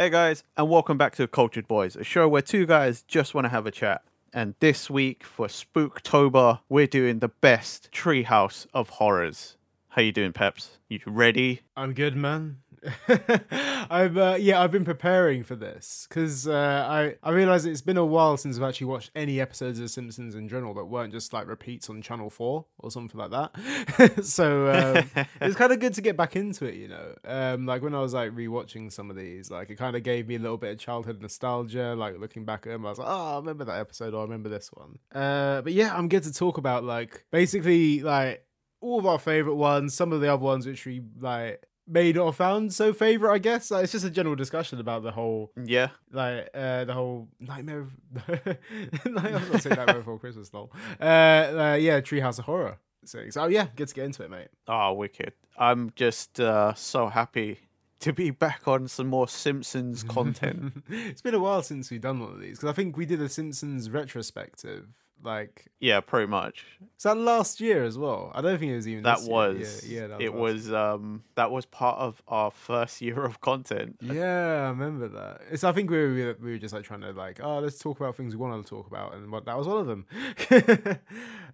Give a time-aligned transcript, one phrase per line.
[0.00, 3.44] Hey guys, and welcome back to Cultured Boys, a show where two guys just want
[3.44, 4.00] to have a chat.
[4.32, 9.58] And this week for Spooktober, we're doing the best treehouse of horrors.
[9.90, 10.78] How you doing, Peps?
[10.88, 11.60] You ready?
[11.76, 12.60] I'm good, man.
[13.90, 17.96] I've uh, yeah, I've been preparing for this because uh, I I realize it's been
[17.96, 21.12] a while since I've actually watched any episodes of The Simpsons in general that weren't
[21.12, 24.24] just like repeats on Channel Four or something like that.
[24.24, 27.14] so um, it's kind of good to get back into it, you know.
[27.24, 30.26] Um, like when I was like rewatching some of these, like it kind of gave
[30.26, 31.94] me a little bit of childhood nostalgia.
[31.94, 34.22] Like looking back at them, I was like, oh, I remember that episode or I
[34.22, 34.98] remember this one.
[35.14, 38.46] Uh, but yeah, I'm good to talk about like basically like
[38.80, 42.36] all of our favorite ones, some of the other ones which we like not have
[42.36, 43.70] found so favorite, I guess.
[43.70, 45.88] Like, it's just a general discussion about the whole, Yeah.
[46.12, 47.80] like, uh, the whole nightmare.
[47.80, 47.90] Of,
[48.28, 48.58] I
[49.04, 50.70] was gonna say nightmare before Christmas, lol.
[51.00, 52.78] Uh, uh, yeah, Treehouse of Horror.
[53.04, 54.48] So, so yeah, good to get into it, mate.
[54.68, 55.32] Oh, wicked.
[55.56, 57.58] I'm just uh, so happy
[58.00, 60.84] to be back on some more Simpsons content.
[60.88, 63.20] it's been a while since we've done one of these because I think we did
[63.20, 64.86] a Simpsons retrospective.
[65.22, 66.64] Like, yeah, pretty much.
[66.96, 68.32] is that last year as well?
[68.34, 69.04] I don't think it was even.
[69.04, 69.34] That this year.
[69.36, 73.40] was Yeah, yeah that it was um that was part of our first year of
[73.40, 73.96] content.
[74.00, 75.42] Yeah, I remember that.
[75.50, 75.64] It's.
[75.64, 78.16] I think we were we were just like trying to like, oh, let's talk about
[78.16, 80.06] things we want to talk about, and what that was one of them.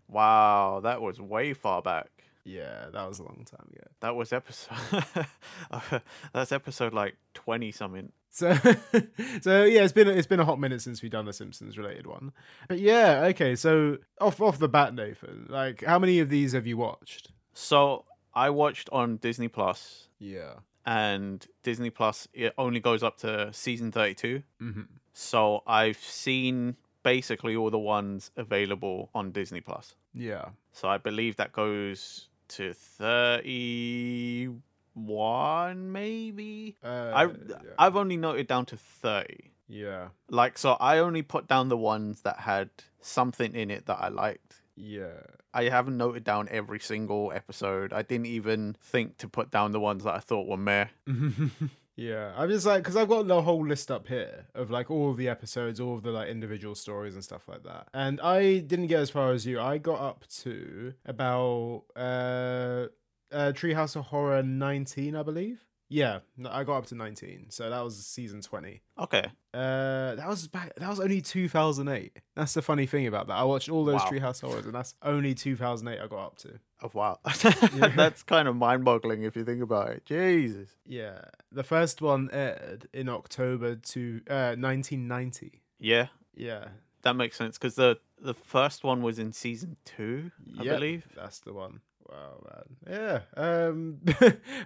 [0.08, 2.10] Wow, that was way far back.
[2.46, 3.86] Yeah, that was a long time ago.
[4.00, 4.76] That was episode.
[6.32, 8.12] that's episode like twenty something.
[8.30, 8.54] So,
[9.40, 12.06] so yeah, it's been it's been a hot minute since we've done a Simpsons related
[12.06, 12.32] one.
[12.68, 13.56] But yeah, okay.
[13.56, 17.32] So off off the bat, Nathan, like, how many of these have you watched?
[17.54, 20.54] So I watched on Disney Plus, Yeah.
[20.84, 24.42] and Disney Plus it only goes up to season thirty-two.
[24.60, 24.82] hmm
[25.14, 29.94] So I've seen basically all the ones available on Disney Plus.
[30.12, 30.46] Yeah.
[30.72, 32.72] So I believe that goes to
[34.94, 36.76] thirty-one, maybe.
[36.82, 37.56] Uh, I yeah.
[37.78, 39.52] I've only noted down to thirty.
[39.68, 40.08] yeah.
[40.30, 44.08] Like so, I only put down the ones that had something in it that I
[44.08, 44.56] liked.
[44.76, 45.20] Yeah.
[45.54, 47.92] I haven't noted down every single episode.
[47.94, 50.88] I didn't even think to put down the ones that I thought were meh.
[51.96, 55.10] yeah, I'm just like because I've got the whole list up here of like all
[55.10, 57.88] of the episodes, all of the like individual stories and stuff like that.
[57.94, 59.58] And I didn't get as far as you.
[59.58, 62.88] I got up to about uh,
[63.32, 65.65] uh Treehouse of Horror 19, I believe.
[65.88, 67.46] Yeah, I got up to 19.
[67.50, 68.82] So that was season 20.
[68.98, 69.24] Okay.
[69.54, 70.74] Uh, that was back.
[70.76, 72.18] That was only 2008.
[72.34, 73.34] That's the funny thing about that.
[73.34, 74.10] I watched all those Wow.
[74.10, 76.02] Treehouse horrors, and that's only 2008.
[76.02, 76.58] I got up to.
[76.82, 77.20] Oh wow,
[77.96, 80.04] that's kind of mind-boggling if you think about it.
[80.04, 80.68] Jesus.
[80.84, 81.20] Yeah,
[81.50, 85.62] the first one aired in October to uh 1990.
[85.78, 86.66] Yeah, Yeah,
[87.02, 91.06] that makes sense because the the first one was in season two, I Yep, believe.
[91.14, 91.80] that's the one.
[92.08, 92.66] Wow, man.
[92.88, 93.20] Yeah.
[93.36, 93.98] Um.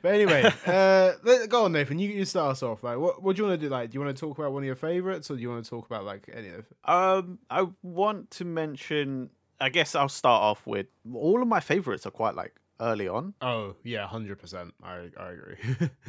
[0.02, 1.98] but anyway, uh, let- go on, Nathan.
[1.98, 2.82] You you start us off.
[2.82, 3.70] Like, what what do you want to do?
[3.70, 5.64] Like, do you want to talk about one of your favorites, or do you want
[5.64, 6.66] to talk about like any of?
[6.84, 9.30] Um, I want to mention.
[9.60, 13.34] I guess I'll start off with all of my favorites are quite like early on,
[13.42, 14.72] Oh yeah, hundred percent.
[14.82, 15.56] I I agree.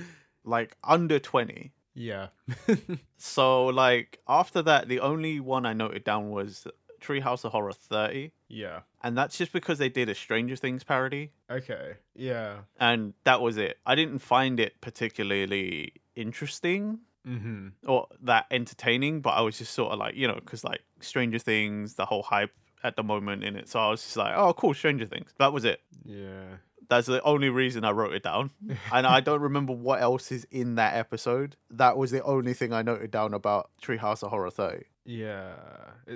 [0.45, 1.71] like under twenty.
[1.93, 2.27] yeah.
[3.17, 6.65] So like after that, the only one I noted down was
[7.01, 8.81] Treehouse of Horror thirty, yeah.
[9.03, 11.93] and that's just because they did a Stranger Things parody, Okay.
[12.15, 12.57] Yeah.
[12.79, 13.77] and that was it.
[13.85, 17.67] I didn't find it particularly interesting Mm-hmm.
[17.87, 21.37] or that entertaining, but I was just sort of like, you know, because like Stranger
[21.37, 22.49] Things, the whole hype
[22.83, 23.69] at the moment in it.
[23.69, 25.31] So I was just like, oh, cool, Stranger Things.
[25.37, 25.81] That was it.
[26.03, 26.45] Yeah.
[26.89, 28.49] That's the only reason I wrote it down.
[28.91, 31.55] and I don't remember what else is in that episode.
[31.69, 34.85] That was the only thing I noted down about Treehouse of Horror 30.
[35.05, 35.53] Yeah.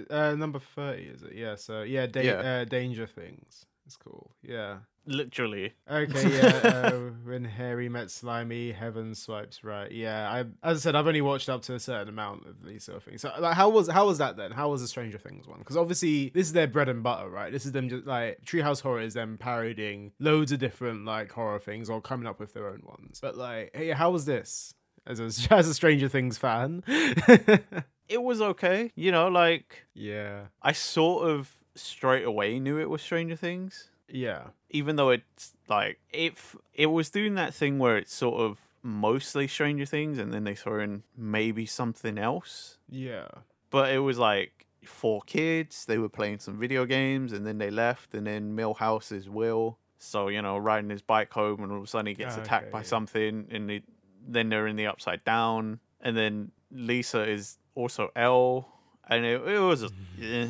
[0.10, 1.34] Uh, number thirty is it?
[1.36, 1.56] Yeah.
[1.56, 2.34] So yeah, da- Yeah.
[2.62, 3.66] Uh, Danger Things.
[3.86, 4.32] It's cool.
[4.42, 4.78] Yeah.
[5.08, 5.74] Literally.
[5.88, 6.68] Okay, yeah.
[6.68, 6.92] uh,
[7.24, 9.92] when Harry met Slimy, heaven swipes right.
[9.92, 12.84] Yeah, I as I said, I've only watched up to a certain amount of these
[12.86, 13.22] sort of things.
[13.22, 14.50] So, like, how was how was that then?
[14.52, 15.60] How was the Stranger Things one?
[15.60, 17.52] Because obviously, this is their bread and butter, right?
[17.52, 21.60] This is them just like Treehouse Horror is them parodying loads of different like horror
[21.60, 23.20] things or coming up with their own ones.
[23.22, 24.74] But like, hey, how was this
[25.06, 26.84] as a as a Stranger Things fan?
[28.08, 28.92] It was okay.
[28.96, 33.90] You know, like, yeah, I sort of straight away knew it was Stranger Things.
[34.10, 38.60] yeah, even though it's like if it was doing that thing where it's sort of
[38.84, 42.78] mostly Stranger Things and then they throw in maybe something else.
[42.90, 43.28] yeah,
[43.72, 47.72] But it was like four kids, they were playing some video games and then they
[47.72, 49.80] left and then Milhouse is Will.
[49.98, 52.72] So, you know, riding his bike home and all of a sudden he gets attacked
[52.72, 52.86] by yeah.
[52.86, 53.84] something and it,
[54.28, 58.68] then they're in the upside down and then Lisa is also L
[59.08, 59.86] and it, it was
[60.18, 60.48] yeah.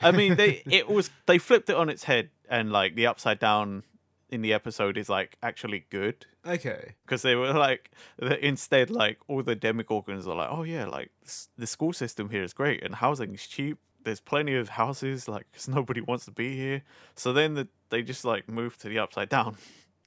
[0.00, 3.38] I mean, they it was they flipped it on its head, and like the upside
[3.38, 3.82] down
[4.30, 6.94] in the episode is like actually good Okay.
[7.04, 7.90] because they were like
[8.40, 11.10] instead like all the demogorgons are like oh yeah like
[11.56, 15.46] the school system here is great and housing is cheap there's plenty of houses like
[15.52, 16.82] cause nobody wants to be here
[17.14, 19.56] so then the, they just like move to the upside down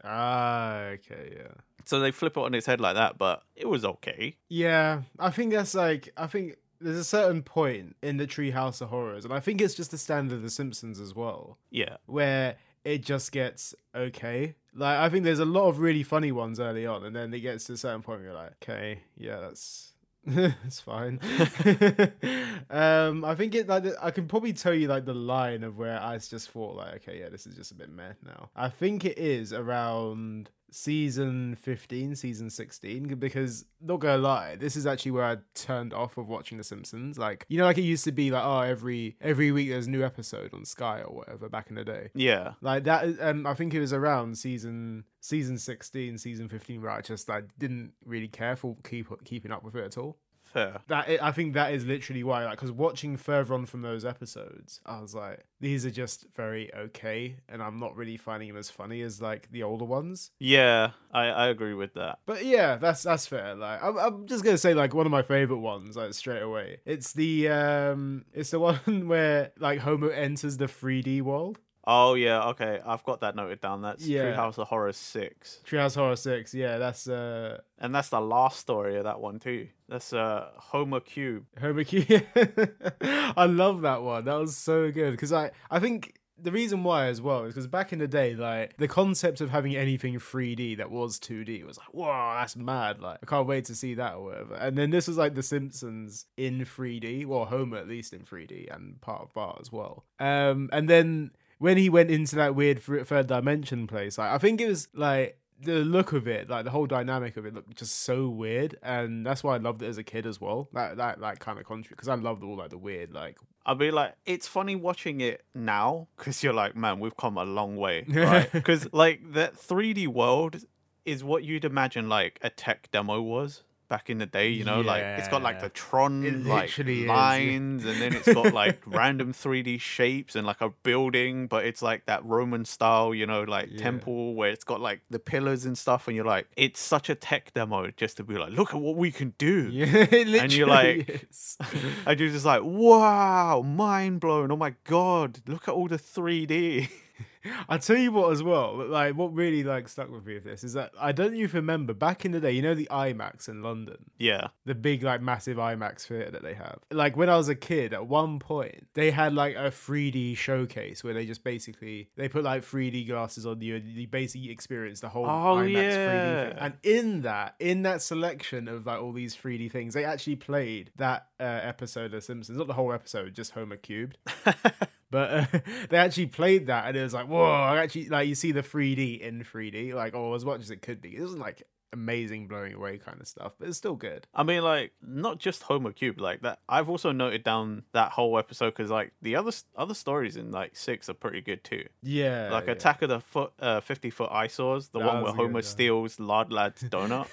[0.08, 1.52] Ah, okay, yeah.
[1.86, 5.30] so they flip it on its head like that but it was okay Yeah, I
[5.32, 9.34] think that's like I think there's a certain point in the Treehouse of Horrors, and
[9.34, 12.56] I think it's just the standard of The Simpsons as well, yeah where
[12.86, 14.56] it just gets okay.
[14.74, 17.40] Like I think there's a lot of really funny ones early on, and then it
[17.42, 19.92] gets to a certain point where you're like, okay, yeah, that's
[20.66, 21.20] it's fine.
[22.70, 26.02] um, I think it like I can probably tell you like the line of where
[26.02, 28.50] I just thought like, okay, yeah, this is just a bit meh now.
[28.56, 34.86] I think it is around season 15 season 16 because not gonna lie this is
[34.86, 37.18] actually where i turned off of watching the simpsons.
[37.18, 39.90] Like you know like it used to be like oh every every week there's a
[39.90, 42.10] new episode on sky or whatever back in the day.
[42.14, 42.54] Yeah.
[42.62, 47.02] Like that um i think it was around season season 16 season 15 where i
[47.02, 50.80] just like didn't really care for keep keeping up with it at all fair.
[50.88, 54.06] That i I think that is literally why like because watching further on from those
[54.06, 58.58] episodes i was like these are just very okay and i'm not really finding them
[58.58, 60.32] as funny as like the older ones.
[60.40, 62.20] Yeah i i agree with that.
[62.26, 63.56] But yeah that's that's fair.
[63.56, 66.80] Like i'm, I'm just gonna say like one of my favorite ones like straight away.
[66.86, 71.60] It's the um it's the one where like homer enters the 3d world
[71.90, 74.24] oh yeah okay i've got that noted down that's Yeah.
[74.36, 78.60] treehouse of horror 6 treehouse of horror 6 yeah that's uh and that's the last
[78.60, 82.04] story of that one too that's uh homer cube Homer Q.
[83.02, 84.26] I love that one.
[84.26, 87.68] That was so good because I I think the reason why as well is because
[87.68, 91.78] back in the day, like the concept of having anything 3D that was 2D was
[91.78, 93.00] like, whoa, that's mad.
[93.00, 94.54] Like I can't wait to see that or whatever.
[94.56, 98.74] And then this was like The Simpsons in 3D, well Homer at least in 3D
[98.76, 100.04] and part of Bart as well.
[100.20, 104.62] Um, and then when he went into that weird third dimension place, like I think
[104.62, 108.02] it was like the look of it, like the whole dynamic of it, looked just
[108.02, 110.70] so weird, and that's why I loved it as a kid as well.
[110.74, 113.76] That that that kind of country because I loved all like the weird, like I'll
[113.76, 117.76] be like, it's funny watching it now because you're like, man, we've come a long
[117.76, 118.52] way, right?
[118.52, 120.58] Because like that 3D world
[121.06, 124.50] is what you'd imagine like a tech demo was back in the day.
[124.50, 128.32] You know, like it's got like the Tron It like is, lines, and then it's
[128.32, 133.14] got like random 3D shapes and like a building, but it's like that Roman style,
[133.14, 133.80] you know, like Yeah.
[133.82, 137.16] temple where it's got like the pillars and stuff, and you're like, it's such a
[137.16, 139.70] tech demo just to be like, look at what we can do.
[139.72, 141.58] yeah, And you're like- is.
[142.06, 144.52] And you're just like, wow, mind blown.
[144.52, 146.90] Oh my god, look at all the 3D.
[147.70, 150.64] I tell you what, as well, like what really like stuck with me with this
[150.64, 152.52] is that I don't even remember back in the day.
[152.52, 153.98] You know the IMAX in London.
[154.18, 154.48] yeah.
[154.66, 156.80] the big like massive IMAX theater that they have.
[156.92, 161.04] Like when I was a kid, at one point they had like a 3D showcase
[161.04, 165.00] where they just basically they put like 3D glasses on you and you basically experience
[165.02, 166.58] the whole Oh, IMAX 3D thing.
[166.60, 170.92] And in that, in that selection of like all these 3D things, they actually played
[170.98, 174.18] that uh, episode of Simpsons, not the whole episode, just Homer cubed.
[175.10, 175.60] But uh,
[175.90, 177.44] they actually played that, and it was like, whoa!
[177.44, 180.82] I actually like you see the 3D in 3D, like oh, as much as it
[180.82, 181.16] could be.
[181.16, 181.64] It wasn't like
[181.94, 184.28] amazing, blowing away kind of stuff, but it's still good.
[184.34, 186.60] I mean, like, not just Homer Cube, like that.
[186.68, 190.76] I've also noted down that whole episode because, like, the other other stories in like
[190.76, 191.86] six are pretty good too.
[192.04, 192.74] Yeah, Like yeah.
[192.74, 196.52] Attack of the Foot, uh, Fifty Foot Eyesores, the That one where Homer steals Lard
[196.52, 197.28] Lad's donut,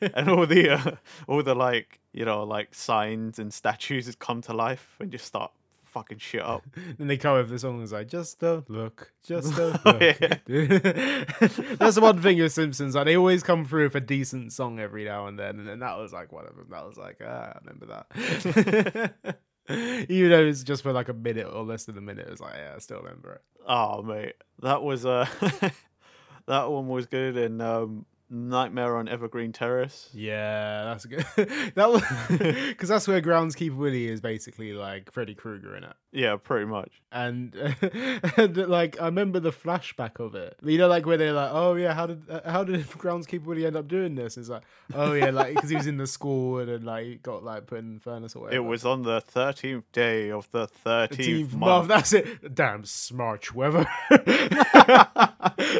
[0.14, 0.96] and all the uh,
[1.26, 5.52] all the like you know like signs and statues come to life and just start
[5.96, 6.62] fucking shit up.
[6.98, 10.18] then they come with the song that's like, just don't look, just don't Oh, look.
[11.78, 12.94] That's the one thing with Simpsons.
[12.94, 15.78] Like they always come through with a decent song every now and then, and then
[15.78, 16.66] that was like one of them.
[16.70, 19.24] That was like, ah, I remember that.
[20.10, 22.54] Even though it's just for like a minute or less than a minute, it's like,
[22.56, 23.42] yeah, I still remember it.
[23.66, 25.26] Oh mate, that was uh
[26.46, 30.10] that one was good and um Nightmare on Evergreen Terrace.
[30.12, 31.24] Yeah, that's good.
[31.74, 32.02] that was
[32.68, 35.94] because that's where Groundskeeper Willie is basically like Freddy Krueger in it.
[36.10, 37.02] Yeah, pretty much.
[37.12, 37.54] And,
[38.36, 40.56] and, like I remember the flashback of it.
[40.62, 43.66] You know, like where they're like, "Oh yeah, how did uh, how did Groundskeeper Willie
[43.66, 46.58] end up doing this?" It's like, "Oh yeah, like because he was in the school
[46.58, 49.20] and then like got like put in the furnace or whatever." It was on the
[49.20, 51.60] thirteenth day of the thirteenth month.
[51.60, 51.88] month.
[51.88, 52.54] That's it.
[52.54, 53.86] Damn smart weather.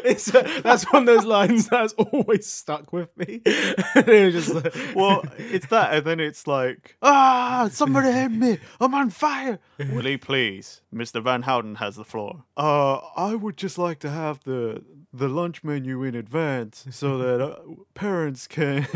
[0.05, 3.41] it's uh, that's one of those lines that's always stuck with me.
[3.45, 8.59] it was just like, well, it's that, and then it's like, ah, somebody hit me!
[8.79, 9.59] I'm on fire.
[9.79, 11.21] Willie, please, Mr.
[11.21, 12.43] Van Houten has the floor.
[12.55, 17.41] Uh, I would just like to have the the lunch menu in advance so that
[17.41, 17.55] uh,
[17.93, 18.87] parents can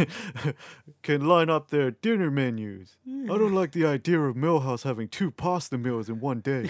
[1.01, 2.98] can line up their dinner menus.
[3.07, 6.69] I don't like the idea of Milhouse having two pasta meals in one day.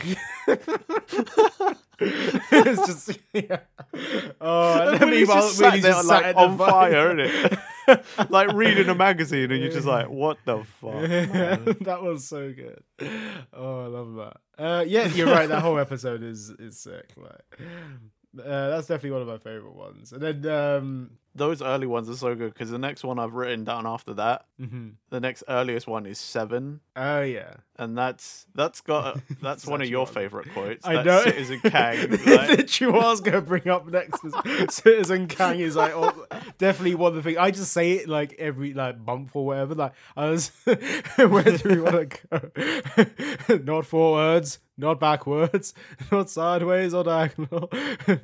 [2.02, 3.60] It's just yeah.
[4.40, 7.60] Oh, and then he's meanwhile, just sat there, just like sat on fire, isn't it?
[8.30, 11.02] like reading a magazine, and you're just like, "What the fuck?"
[11.82, 12.84] that was so good.
[13.54, 14.64] Oh, I love that.
[14.64, 15.48] Uh, yeah, you're right.
[15.50, 17.12] That whole episode is is sick.
[17.18, 17.60] Like,
[18.40, 20.12] uh, that's definitely one of my favorite ones.
[20.12, 23.64] And then, um, Those early ones are so good because the next one I've written
[23.64, 24.94] down after that, mhm.
[25.10, 29.82] the next earliest one is seven, oh yeah, and that's that's got a, that's one
[29.82, 30.14] of your one.
[30.14, 30.86] favorite quotes.
[30.86, 31.24] I That's know.
[31.32, 32.10] Citizen Kang.
[32.12, 34.34] like- Literally, what I was going to bring up next was
[34.74, 36.26] Citizen Kang is like oh,
[36.58, 37.38] definitely one of the things.
[37.38, 39.74] I just say it like every like month or whatever.
[39.74, 43.58] Like I was, where do we want to go?
[43.64, 45.74] not forwards, not backwards,
[46.12, 47.72] not sideways or diagonal,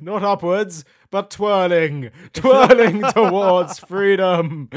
[0.00, 4.68] not upwards, but twirling, twirling towards freedom.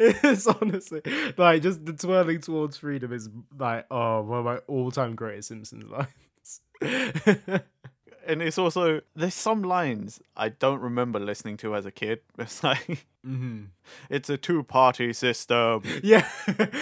[0.00, 1.00] it's honestly
[1.36, 5.90] like just the twirling towards freedom is like oh one of my all-time greatest Simpsons
[5.90, 7.60] lines.
[8.26, 12.20] and it's also there's some lines I don't remember listening to as a kid.
[12.38, 13.64] It's like hmm
[14.08, 15.82] it's a two-party system.
[16.02, 16.28] Yeah.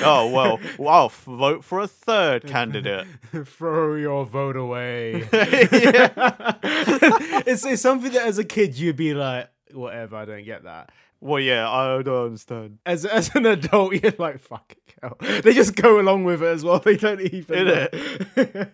[0.03, 3.07] Oh well, I'll f- vote for a third candidate.
[3.45, 5.27] Throw your vote away.
[5.33, 10.91] It's, it's something that as a kid you'd be like, whatever, I don't get that.
[11.21, 12.79] Well, yeah, I don't understand.
[12.87, 15.17] As as an adult, you're like, fuck it, hell.
[15.43, 16.79] They just go along with it as well.
[16.79, 17.67] They don't even.
[17.67, 18.71] Innit?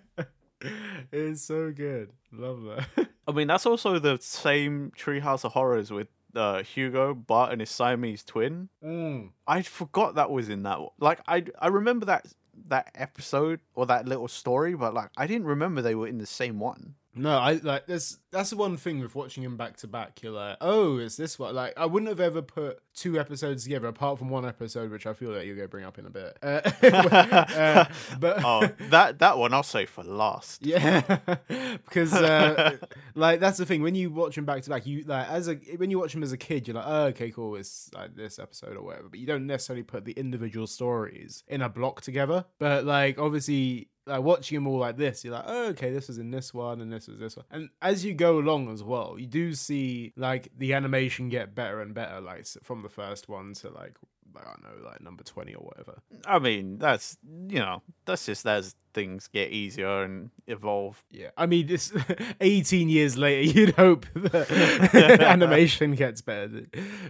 [1.14, 2.10] It's so good.
[2.32, 3.08] Love that.
[3.26, 7.70] I mean, that's also the same Treehouse of Horrors with uh, Hugo, Bart, and his
[7.70, 8.68] Siamese twin.
[8.84, 9.30] Mm.
[9.46, 10.78] I forgot that was in that.
[10.98, 12.26] Like, I I remember that
[12.68, 16.26] that episode or that little story, but like, I didn't remember they were in the
[16.26, 16.94] same one.
[17.14, 20.22] No, I like that's that's the one thing with watching him back to back.
[20.22, 21.54] You're like, oh, it's this one.
[21.54, 25.12] Like, I wouldn't have ever put two episodes together apart from one episode, which I
[25.14, 26.38] feel like you're gonna bring up in a bit.
[26.42, 27.84] Uh, uh,
[28.20, 30.64] but Oh, that that one I'll say for last.
[30.64, 31.00] yeah,
[31.48, 32.76] because uh,
[33.14, 35.54] like that's the thing when you watch them back to back, you like as a
[35.76, 38.38] when you watch them as a kid, you're like, oh, okay, cool, it's like this
[38.38, 39.08] episode or whatever.
[39.08, 42.44] But you don't necessarily put the individual stories in a block together.
[42.58, 43.88] But like obviously.
[44.06, 46.82] Like watching them all like this, you're like, oh, okay, this was in this one,
[46.82, 47.46] and this was this one.
[47.50, 51.80] And as you go along as well, you do see like the animation get better
[51.80, 53.96] and better, like from the first one to like
[54.36, 55.98] I don't know, like number twenty or whatever.
[56.26, 61.04] I mean, that's you know, that's just as things get easier and evolve.
[61.10, 61.92] Yeah, I mean, this
[62.40, 66.66] 18 years later, you'd hope that animation gets better.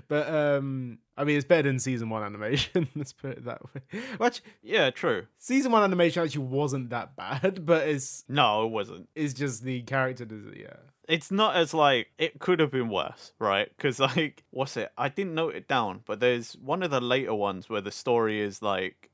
[0.08, 2.88] But um, I mean, it's better than season one animation.
[2.96, 4.00] Let's put it that way.
[4.18, 5.26] Which Yeah, true.
[5.38, 9.08] season one animation actually wasn't that bad, but it's No, it wasn't.
[9.14, 10.56] it's just the character does it.
[10.58, 10.76] Yeah.
[11.06, 13.68] It's not as like it could have been worse, right?
[13.76, 14.90] Because like, what's it?
[14.98, 18.40] I didn't note it down, but there's one of the later ones where the story
[18.40, 19.10] is like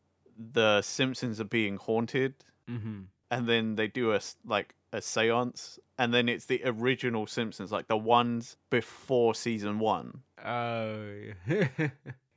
[0.52, 2.34] the Simpsons are being haunted,
[2.70, 3.00] Mm-hmm.
[3.32, 7.86] and then they do a like a séance, and then it's the original Simpsons, like
[7.88, 11.12] the ones before season one, Oh.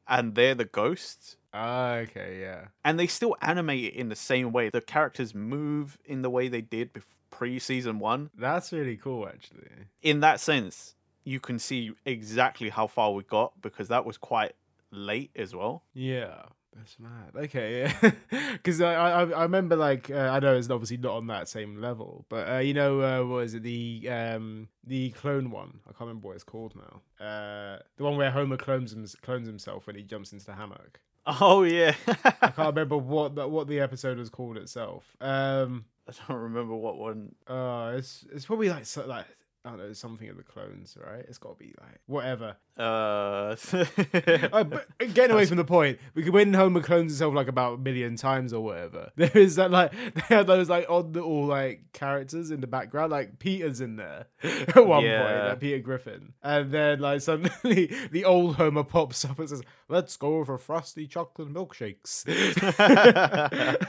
[0.07, 1.37] and they're the ghosts.
[1.53, 2.39] Ah, okay.
[2.41, 2.65] Yeah.
[2.83, 4.69] and they still animate it in the same way.
[4.69, 6.89] The characters move in the way they did
[7.29, 8.29] pre season one.
[8.35, 9.67] That's really cool, actually.
[10.01, 14.53] In that sense, you can see exactly how far we got because that was quite
[14.91, 15.83] late as well.
[15.93, 16.43] Yeah.
[16.75, 17.31] That's mad.
[17.35, 18.11] Okay, yeah.
[18.53, 21.79] Because I, I I remember like uh, I know it's obviously not on that same
[21.79, 25.79] level, but uh, you know uh, what is it the um the clone one?
[25.85, 27.25] I can't remember what it's called now.
[27.25, 30.99] Uh, the one where Homer clones him, clones himself when he jumps into the hammock.
[31.27, 31.93] Oh yeah,
[32.41, 35.15] I can't remember what the, what the episode was called itself.
[35.21, 37.35] Um, I don't remember what one.
[37.47, 39.25] uh, it's it's probably like so, like
[39.65, 41.23] I don't know something of the clones, right?
[41.27, 42.57] It's got to be like whatever.
[42.77, 43.55] Uh, Uh,
[44.65, 47.77] but getting away from the point, we could win Homer clones himself like about a
[47.77, 49.11] million times or whatever.
[49.15, 53.11] There is that like they have those like odd little like characters in the background,
[53.11, 55.47] like Peter's in there at one point, Yeah.
[55.49, 60.17] like Peter Griffin, and then like suddenly the old Homer pops up and says, "Let's
[60.17, 62.25] go for frosty chocolate milkshakes."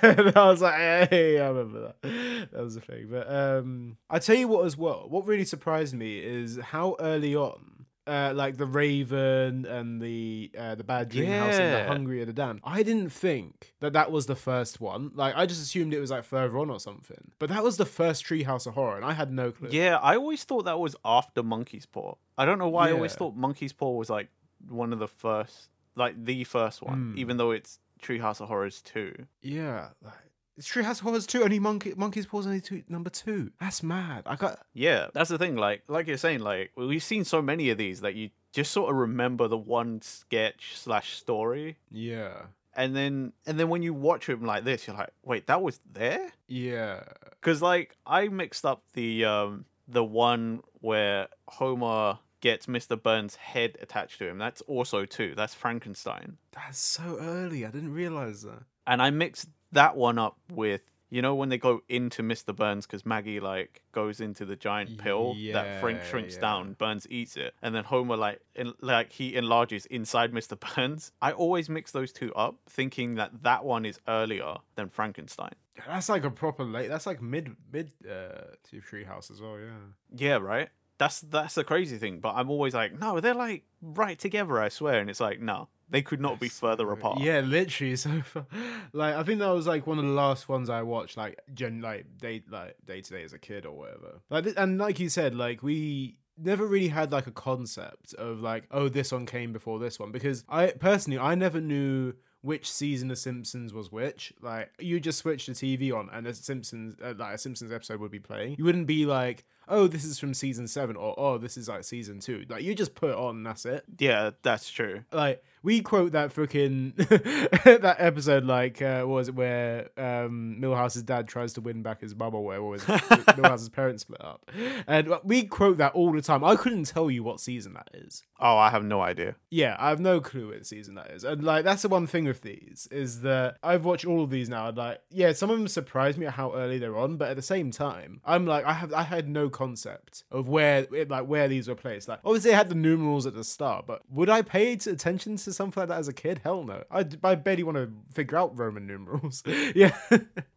[0.02, 0.74] and I was like,
[1.10, 2.50] "Hey, I remember that.
[2.52, 5.63] That was a thing." But um, I tell you what, as well, what really surprised
[5.66, 7.70] me is how early on
[8.06, 12.28] uh, like the Raven and the uh, the Bad Dream House and the Hungry and
[12.28, 12.60] the Damned.
[12.62, 15.10] I didn't think that that was the first one.
[15.14, 17.30] Like I just assumed it was like further on or something.
[17.38, 19.68] But that was the first Treehouse of Horror, and I had no clue.
[19.72, 22.14] yeah, I always thought that was after Monkey's Paw.
[22.36, 24.28] I don't know why I always thought Monkey's Paw was like
[24.68, 27.18] one of the first, like the first one, Hmm.
[27.18, 29.14] even though it's Treehouse of Horrors two.
[29.40, 29.88] yeah.
[30.02, 30.12] Like,
[30.60, 31.42] Treehouse of Horrors two.
[31.42, 33.50] Only Monkey Monkey's Paw's only two, number two.
[33.60, 34.22] That's mad.
[34.26, 35.56] I got Yeah, that's the thing.
[35.56, 38.90] Like, like you're saying, like we've seen so many of these that you just sort
[38.90, 42.42] of remember the one sketch slash story, yeah.
[42.74, 45.80] and then and then when you watch him like this, you're like, wait, that was
[45.92, 46.32] there?
[46.46, 47.02] Yeah.
[47.30, 53.02] Because like I mixed up the um the one where Homer gets Mr.
[53.02, 54.38] Burns' head attached to him.
[54.38, 55.34] That's also two.
[55.34, 56.36] That's Frankenstein.
[56.52, 57.64] That's so early.
[57.64, 58.62] I didn't realize that.
[58.86, 62.54] And I mixed that one up with you know when they go into Mr.
[62.54, 66.40] Burns because Maggie like goes into the giant pill that Frank shrinks yeah.
[66.40, 70.58] down, Burns eats it, and then Homer like in, like he enlarges inside Mr.
[70.58, 71.12] Burns.
[71.22, 75.54] I always mix those two up, thinking that that one is earlier than Frankenstein.
[75.86, 76.88] That's like a proper late.
[76.88, 79.58] That's like mid mid uh to Treehouse as well.
[79.58, 80.16] Yeah.
[80.16, 80.68] Yeah, right.
[80.98, 82.18] That's that's the crazy thing.
[82.18, 84.60] But I'm always like, no, they're like right together.
[84.60, 85.00] I swear.
[85.00, 87.20] And it's like, no, they could not be further apart.
[87.20, 87.96] Yeah, literally.
[88.04, 88.46] So, far.
[88.92, 91.80] like, I think that was like one of the last ones I watched, like, gen,
[91.80, 94.20] like day, like day to day as a kid or whatever.
[94.30, 98.64] Like, and like you said, like we never really had like a concept of like,
[98.70, 102.14] oh, this one came before this one because I personally I never knew
[102.44, 104.32] which season of Simpsons was which.
[104.42, 108.00] Like, you just switch the TV on and a Simpsons, uh, like a Simpsons episode
[108.00, 108.56] would be playing.
[108.58, 111.84] You wouldn't be like, oh, this is from season seven or oh, this is like
[111.84, 112.44] season two.
[112.48, 115.04] Like, you just put it on and that's it Yeah, that's true.
[115.12, 121.02] like we quote that fucking that episode like uh what was it where um Milhouse's
[121.02, 122.86] dad tries to win back his mum or whatever was
[123.36, 124.50] Milhouse's parents split up
[124.86, 128.22] and we quote that all the time I couldn't tell you what season that is
[128.40, 129.36] Oh, I have no idea.
[129.50, 132.24] yeah I have no clue what season that is and like that's the one thing
[132.26, 135.56] with these is that I've watched all of these now and like yeah some of
[135.58, 138.66] them surprise me at how early they're on but at the same time I'm like
[138.66, 142.08] I have I had no concept of where like where these were placed.
[142.08, 145.52] Like obviously I had the numerals at the start but would I pay attention to
[145.52, 146.40] something like that as a kid?
[146.44, 146.84] Hell no.
[146.90, 149.42] I, I barely want to figure out Roman numerals.
[149.74, 149.96] Yeah.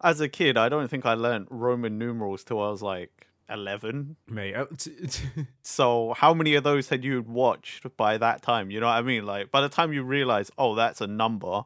[0.01, 4.15] As a kid, I don't think I learned Roman numerals till I was like 11.
[4.27, 4.65] mate uh,
[5.61, 8.71] So, how many of those had you watched by that time?
[8.71, 9.25] You know what I mean?
[9.25, 11.63] Like, by the time you realize, oh, that's a number.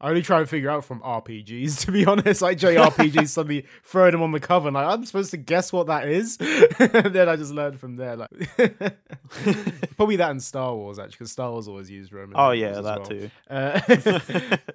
[0.00, 4.10] I only try and figure out from RPGs to be honest like JRPGs suddenly throw
[4.10, 7.28] them on the cover and like I'm supposed to guess what that is and then
[7.28, 8.30] I just learned from there like
[9.96, 12.84] probably that in Star Wars actually because Star Wars always used Roman oh, yeah, that
[12.84, 13.04] well.
[13.04, 13.30] too.
[13.48, 13.80] Uh,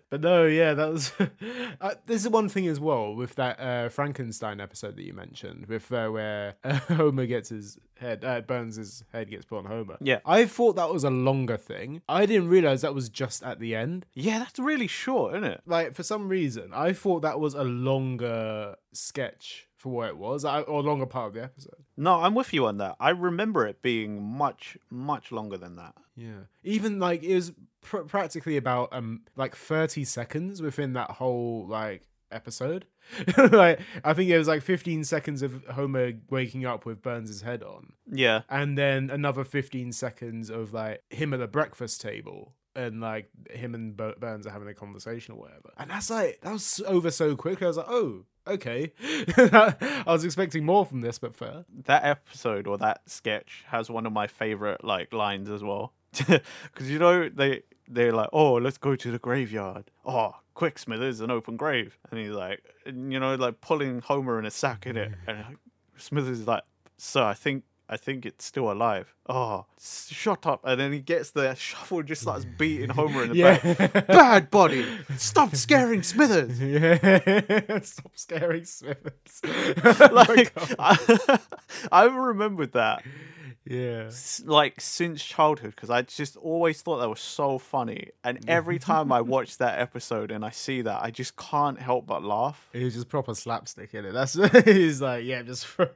[0.10, 1.12] but no, yeah, that was.
[1.80, 5.66] Uh, there's the one thing as well with that uh, Frankenstein episode that you mentioned,
[5.68, 9.98] with where uh, Homer gets his head, uh, Burns' his head gets put on Homer.
[10.02, 10.20] Yeah.
[10.26, 12.02] I thought that was a longer thing.
[12.08, 14.06] I didn't realize that was just at the end.
[14.14, 15.62] Yeah, that's really short, isn't it?
[15.66, 20.44] Like for some reason, I thought that was a longer sketch for what it was,
[20.44, 21.84] or longer part of the episode.
[21.96, 22.96] No, I'm with you on that.
[23.00, 25.94] I remember it being much, much longer than that.
[26.16, 26.46] Yeah.
[26.64, 32.08] Even like it was pr- practically about um like 30 seconds within that whole like
[32.32, 32.86] episode.
[33.38, 37.64] like I think it was like 15 seconds of Homer waking up with Burns' head
[37.64, 38.42] on Yeah.
[38.50, 43.74] and then another 15 seconds of like him at the breakfast table and like him
[43.74, 45.72] and Bur- Burns are having a conversation or whatever.
[45.78, 47.64] And that's like that was over so quick.
[47.64, 51.66] I was like, "Oh, okay." I was expecting more from this, but fair.
[51.86, 56.90] that episode or that sketch has one of my favorite like lines as well because
[56.90, 61.32] you know they they're like oh let's go to the graveyard oh quick smithers an
[61.32, 65.12] open grave and he's like you know like pulling homer in a sack in it
[65.28, 65.58] and
[65.98, 66.64] smithers is like
[66.98, 69.14] sir i think I think it's still alive.
[69.30, 70.62] Oh, shut up!
[70.66, 74.08] And then he gets the shovel, and just starts beating Homer in the back.
[74.08, 76.60] Bad body, stop scaring Smithers.
[76.68, 77.80] Yeah.
[77.82, 79.42] Stop scaring Smithers.
[79.46, 81.40] Oh like, I,
[81.92, 83.04] I've remembered that
[83.70, 84.10] yeah.
[84.46, 88.10] like since childhood because I just always thought that was so funny.
[88.24, 92.08] And every time I watch that episode and I see that, I just can't help
[92.08, 92.70] but laugh.
[92.74, 94.14] He was just proper slapstick in it.
[94.14, 94.34] That's
[94.66, 95.92] he's like, yeah, just for,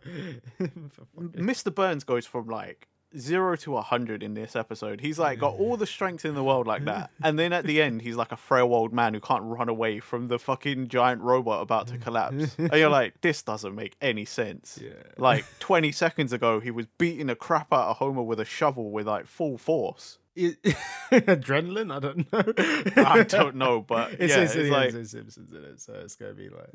[1.19, 1.73] Mr.
[1.73, 5.01] Burns goes from like zero to a hundred in this episode.
[5.01, 7.81] He's like got all the strength in the world like that, and then at the
[7.81, 11.21] end, he's like a frail old man who can't run away from the fucking giant
[11.21, 12.55] robot about to collapse.
[12.57, 14.79] and you're like, this doesn't make any sense.
[14.81, 14.91] Yeah.
[15.17, 18.91] Like 20 seconds ago, he was beating the crap out of Homer with a shovel
[18.91, 20.17] with like full force.
[21.11, 21.91] adrenaline.
[21.93, 23.03] I don't know.
[23.03, 25.93] I don't know, but It's, yeah, it's, it's yeah, like it's Simpsons in it, so
[25.93, 26.69] it's gonna be like.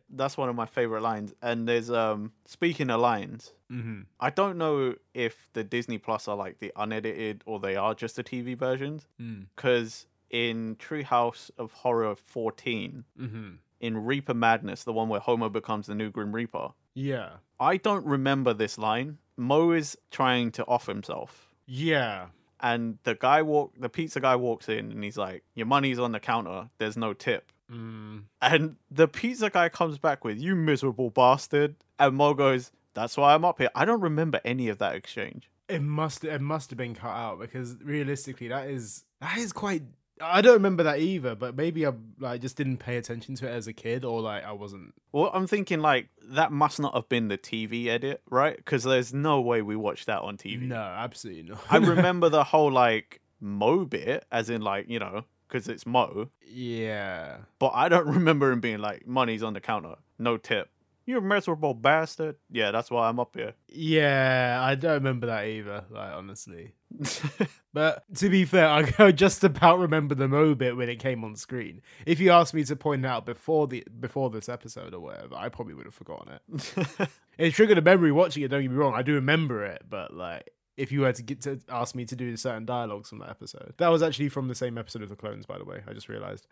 [0.10, 1.32] that's one of my favorite lines.
[1.42, 4.06] And there's um speaking of lines, Mhm.
[4.18, 8.16] I don't know if the Disney Plus are like the unedited or they are just
[8.16, 9.06] the TV versions.
[9.20, 9.46] Mm.
[9.54, 13.58] Because in Treehouse of Horror 14, Mhm.
[13.80, 17.30] in Reaper Madness, the one where Homer becomes the new Grim Reaper, Yeah.
[17.60, 19.18] I don't remember this line.
[19.36, 21.54] Moe is trying to off himself.
[21.66, 22.26] Yeah.
[22.62, 26.12] And the guy walk, the pizza guy walks in, and he's like, "Your money's on
[26.12, 26.70] the counter.
[26.78, 28.24] There's no tip." Mm.
[28.42, 33.34] And the pizza guy comes back with, "You miserable bastard!" And Moe goes, "That's why
[33.34, 35.48] I'm up here." I don't remember any of that exchange.
[35.68, 39.82] It must it must have been cut out because realistically that is that is quite
[40.22, 43.50] I don't remember that either, but maybe I like just didn't pay attention to it
[43.50, 44.94] as a kid, or like I wasn't.
[45.12, 48.56] Well, I'm thinking like that must not have been the TV edit, right?
[48.56, 50.62] Because there's no way we watched that on TV.
[50.62, 51.60] No, absolutely not.
[51.70, 56.30] I remember the whole like Moe bit, as in like you know, because it's Moe.
[56.46, 60.68] yeah, But I don't remember him being like, "Money's on the counter, no tip."
[61.10, 62.36] You miserable bastard.
[62.50, 63.54] Yeah, that's why I'm up here.
[63.68, 65.84] yeah, I don't remember that either.
[65.90, 66.74] Like honestly,
[67.72, 71.34] but to be fair, I just about remember the Moe bit when it came on
[71.34, 71.82] screen.
[72.06, 75.34] If you asked me to point it out before the before this episode or whatever,
[75.34, 77.08] I probably would have forgotten it.
[77.38, 78.48] it triggered a memory watching it.
[78.48, 80.48] Don't get me wrong, I do remember it, but like.
[80.76, 83.74] If you were to get to ask me to do certain dialogues from that episode,
[83.76, 85.44] that was actually from the same episode of the clones.
[85.44, 86.46] By the way, I just realized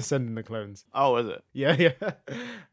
[0.00, 0.84] send in the clones.
[0.92, 1.44] oh, is it?
[1.52, 1.92] Yeah, yeah.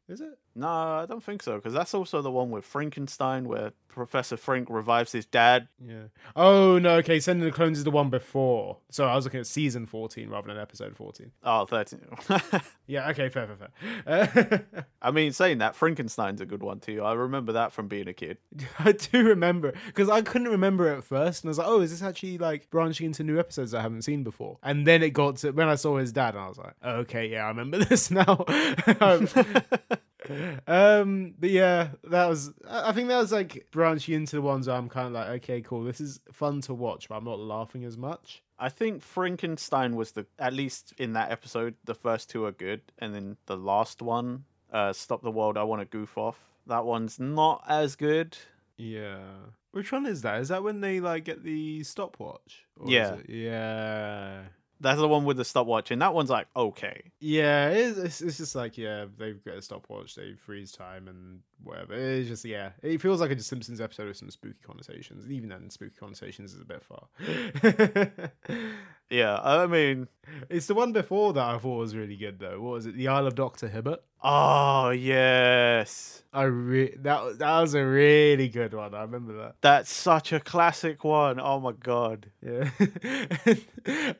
[0.08, 0.38] Is it?
[0.54, 1.56] No, I don't think so.
[1.56, 5.68] Because that's also the one with Frankenstein, where Professor Frank revives his dad.
[5.86, 6.04] Yeah.
[6.36, 6.98] Oh no.
[6.98, 8.78] Okay, send in the clones is the one before.
[8.92, 11.32] So I was looking at season fourteen rather than episode fourteen.
[11.44, 12.02] Oh, 13.
[12.88, 13.10] Yeah.
[13.10, 13.30] Okay.
[13.30, 13.48] Fair.
[13.48, 13.70] Fair.
[14.06, 14.66] Fair.
[14.76, 17.02] Uh, I mean, saying that, Frankenstein's a good one too.
[17.02, 18.38] I remember that from being a kid.
[18.80, 21.82] I do remember because I couldn't remember it at first, and I was like, "Oh,
[21.82, 25.12] is this actually like branching into new episodes I haven't seen before?" And then it
[25.12, 27.80] got to when I saw his dad, and I was like, "Okay, yeah, I remember
[27.84, 28.46] this now."
[29.02, 29.28] um,
[30.66, 32.52] but yeah, that was.
[32.70, 35.62] I think that was like branching into the ones where I'm kind of like, "Okay,
[35.62, 38.42] cool, this is fun to watch," but I'm not laughing as much.
[38.58, 42.82] I think Frankenstein was the, at least in that episode, the first two are good.
[43.00, 46.40] And then the last one, uh, Stop the World, I Want to Goof Off.
[46.66, 48.38] That one's not as good.
[48.78, 49.20] Yeah.
[49.72, 50.40] Which one is that?
[50.40, 52.66] Is that when they like get the stopwatch?
[52.78, 53.16] Or is Yeah.
[53.16, 54.42] it- Yeah.
[54.82, 57.12] That's the one with the stopwatch, and that one's like okay.
[57.20, 61.94] Yeah, it's, it's, just like yeah, they've got a stopwatch, they freeze time and whatever.
[61.94, 65.24] It's just yeah, it feels like a Simpsons episode with some spooky connotations.
[65.24, 67.08] And even then, spooky connotations is a bit far.
[69.10, 70.08] Yeah, I mean,
[70.50, 72.60] it's the one before that I thought was really good though.
[72.60, 72.96] What was it?
[72.98, 74.00] The Isle of Doctor Hibbert.
[74.24, 78.96] oh yes, I re- that that was a really good one.
[78.96, 79.58] I remember that.
[79.62, 81.40] that's such a classic one.
[81.40, 82.32] Oh my god.
[82.42, 82.72] Yeah,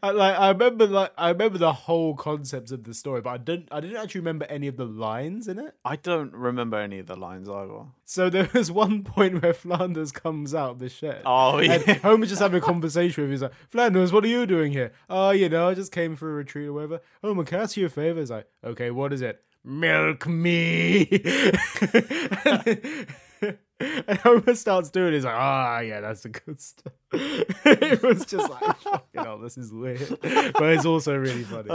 [0.04, 3.38] I, like I remember, like I remember the whole concept of the story, but I
[3.38, 3.70] didn't.
[3.72, 5.74] I didn't actually remember any of the lines in it.
[5.84, 7.86] I don't remember any of the lines either.
[8.06, 11.22] So there was one point where Flanders comes out of the shed.
[11.26, 11.96] Oh And yeah.
[11.96, 13.32] Homer's just having a conversation with him.
[13.32, 14.92] He's like, Flanders, what are you doing here?
[15.10, 17.02] Oh, you know, I just came for a retreat or whatever.
[17.22, 18.20] Homer, can I ask you a favor?
[18.20, 19.42] He's like, okay, what is it?
[19.64, 21.08] Milk me.
[23.42, 25.16] and Homer starts doing it.
[25.16, 26.94] He's like, ah, yeah, that's the good stuff.
[27.14, 30.20] it was just like, fucking hell, this is weird.
[30.22, 31.70] But it's also really funny.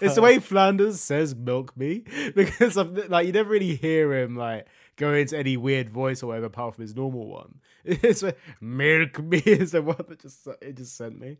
[0.00, 4.34] it's the way Flanders says milk me because of, like you never really hear him
[4.36, 4.66] like
[4.98, 7.60] go into any weird voice or whatever apart from his normal one.
[7.84, 11.38] It's like, milk me is the one that just it just sent me.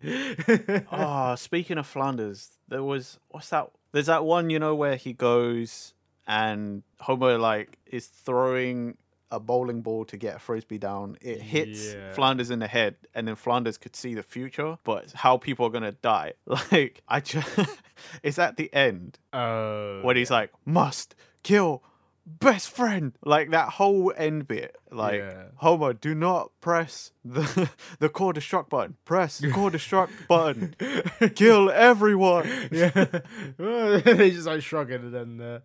[0.91, 3.71] Oh, speaking of Flanders, there was what's that?
[3.93, 5.93] There's that one you know where he goes
[6.27, 8.97] and Homer like is throwing
[9.31, 11.19] a bowling ball to get a frisbee down.
[11.21, 12.13] It hits Yeah.
[12.15, 15.71] Flanders in the head, and then Flanders could see the future, but how people are
[15.71, 16.33] gonna die.
[16.47, 17.47] Like I just,
[18.23, 21.83] it's at the end Oh, when he's like must kill
[22.29, 23.13] best friend.
[23.25, 25.45] Like that whole end bit like Yeah.
[25.57, 28.97] homer do not press the the core destruct button.
[29.05, 30.75] Press the core destruct button.
[31.35, 32.49] Kill everyone.
[32.71, 32.91] Yeah,
[33.59, 35.61] they just like shrugging and then uh,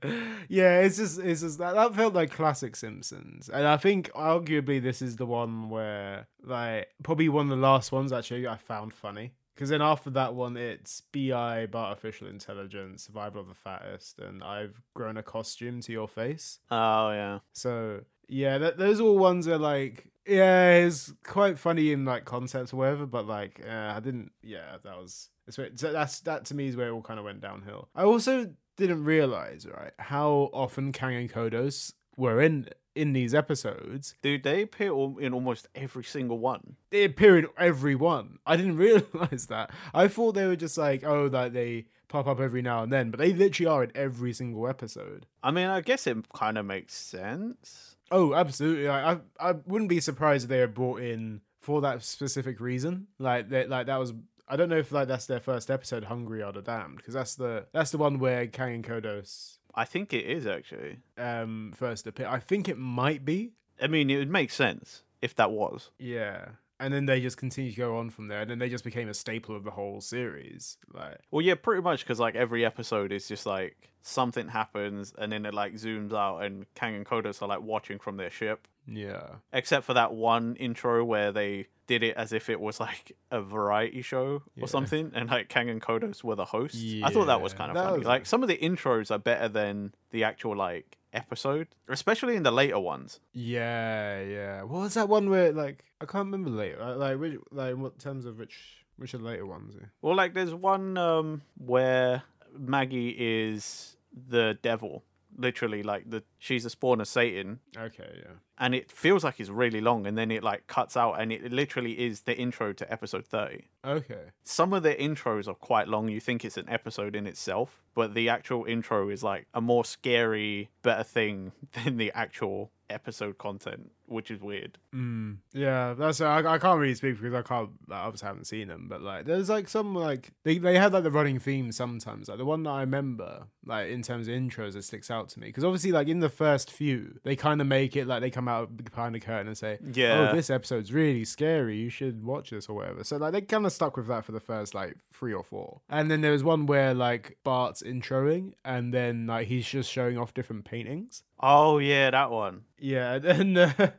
[0.50, 4.82] yeah, it's just it's just that that felt like classic Simpsons, and I think arguably
[4.82, 8.94] this is the one where like probably one of the last ones actually I found
[8.94, 9.34] funny.
[9.54, 14.82] Because then after that one, it's BI, Bartificial intelligence, survival of the fattest, and I've
[14.94, 16.60] grown a costume to your face.
[16.72, 21.92] oh yeah So yeah, that, those are all ones that like yeah, it's quite funny
[21.92, 24.32] in like concepts or whatever, but like uh, I didn't.
[24.42, 27.42] Yeah, that was so that's that to me is where it all kind of went
[27.42, 27.90] downhill.
[27.94, 34.16] I also didn't realize right how often Kang and Kodos were in in these episodes.
[34.22, 38.40] dude they appear in almost every single one They appear in every one.
[38.46, 39.72] I didn't realize that.
[39.94, 43.10] I thought they were just like oh that they pop up every now and then,
[43.10, 45.26] but they literally are in every single episode.
[45.42, 48.88] i mean i guess it kind of makes sense Oh, absolutely.
[48.90, 53.08] I, I I wouldn't be surprised if they were brought in for that specific reason.
[53.18, 54.14] Like that, like that was.
[54.48, 57.34] I don't know if like that's their first episode, "Hungry Are the Damned," because that's
[57.36, 62.08] the that's the one where Kang and Kodos i think it is actually um first
[62.08, 62.28] appear.
[62.28, 63.54] I think it might be.
[63.82, 66.46] i mean it would make sense if that was Yeah.
[66.84, 69.08] And then they just continue to go on from there, and then they just became
[69.10, 70.78] a staple of the whole series.
[70.94, 75.32] Like, Well, yeah, pretty much because like every episode is just like something happens and
[75.32, 78.68] then it like zooms out and Kang and Kodos are like watching from their ship.
[78.86, 83.14] yeah, Except for that one intro where they did it as if it was like
[83.32, 84.66] a variety show Yeah.
[84.66, 86.78] or something, and like Kang and Kodos were the hosts.
[86.78, 87.06] yeah.
[87.08, 87.98] I thought that was kind of that funny.
[88.00, 92.44] was Like some of the intros are better than the actual like episode, especially in
[92.44, 93.20] the later ones.
[93.34, 94.64] yeah, yeah.
[94.64, 96.78] What was that one where like I can't remember later.
[96.80, 99.76] Like, like which, like in what terms of which which are the later ones?
[100.02, 102.24] Well, like there's one um where
[102.58, 103.96] Maggie is
[104.30, 105.04] the devil,
[105.38, 108.34] literally like the she's a spawn of Satan, Okay, yeah.
[108.58, 111.52] And it feels like it's really long, and then it like cuts out, and it
[111.52, 113.68] literally is the intro to episode thirty.
[113.86, 114.32] Okay.
[114.44, 116.10] Some of the intros are quite long.
[116.10, 119.86] You think it's an episode in itself, but the actual intro is like a more
[119.86, 121.52] scary, better thing
[121.84, 124.78] than the actual episode content, which is weird.
[124.94, 125.38] Mm.
[125.52, 127.72] Yeah, that's I, I can't really speak because I can't.
[127.88, 131.04] Like, obviously, haven't seen them, but like, there's like some like they they have like
[131.04, 132.30] the running theme sometimes.
[132.30, 135.40] Like the one that I remember, like in terms of intros, that sticks out to
[135.40, 138.30] me because obviously, like in the first few, they kind of make it like they
[138.30, 140.30] come out behind the curtain and say, Yeah.
[140.32, 141.78] "Oh, this episode's really scary.
[141.78, 144.32] You should watch this or whatever." So like they kind of stuck with that for
[144.32, 148.54] the first like three or four, and then there was one where like Bart's introing,
[148.64, 151.24] and then like he's just showing off different paintings.
[151.40, 152.62] Oh yeah, that one.
[152.80, 153.92] Yeah, and then uh,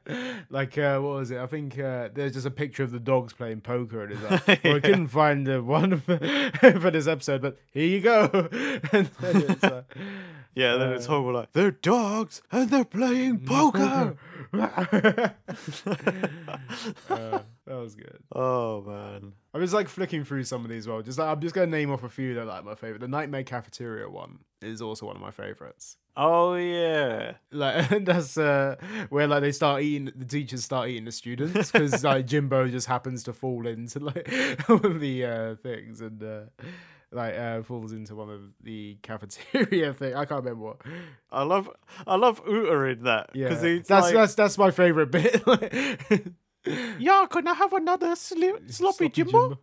[0.50, 1.38] like uh, what was it?
[1.38, 4.60] I think uh, there's just a picture of the dogs playing poker, and it's like,
[4.64, 6.16] well, I couldn't find the one for,
[6.90, 8.28] this episode, but here you go.
[8.92, 9.84] and then it's like,
[10.54, 11.32] Yeah, then it's Uh, horrible.
[11.40, 14.16] Like they're dogs and they're playing poker.
[14.60, 15.28] Uh,
[17.08, 18.18] that was good.
[18.32, 19.32] oh man.
[19.52, 20.88] I was like flicking through some of these.
[20.88, 23.00] Well, just like, I'm just gonna name off a few that are, like my favorite.
[23.00, 25.96] The Nightmare Cafeteria one is also one of my favorites.
[26.16, 27.34] Oh yeah.
[27.50, 28.76] Like that's uh,
[29.10, 30.12] where like they start eating.
[30.14, 34.28] The teachers start eating the students because like Jimbo just happens to fall into like
[34.68, 36.40] of the uh, things and uh,
[37.14, 40.14] like uh, falls into one of the cafeteria thing.
[40.14, 40.76] I can't remember what.
[41.30, 41.70] I love
[42.06, 45.42] I love Uter in that Yeah, that's like, that's that's my favorite bit.
[46.98, 49.58] yeah, can I have another sli- sloppy, Jimbo?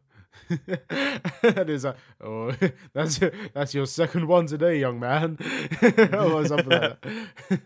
[0.50, 2.54] and it's like, oh,
[2.94, 5.38] that's your, that's your second one today, young man,
[6.14, 7.62] or something like that.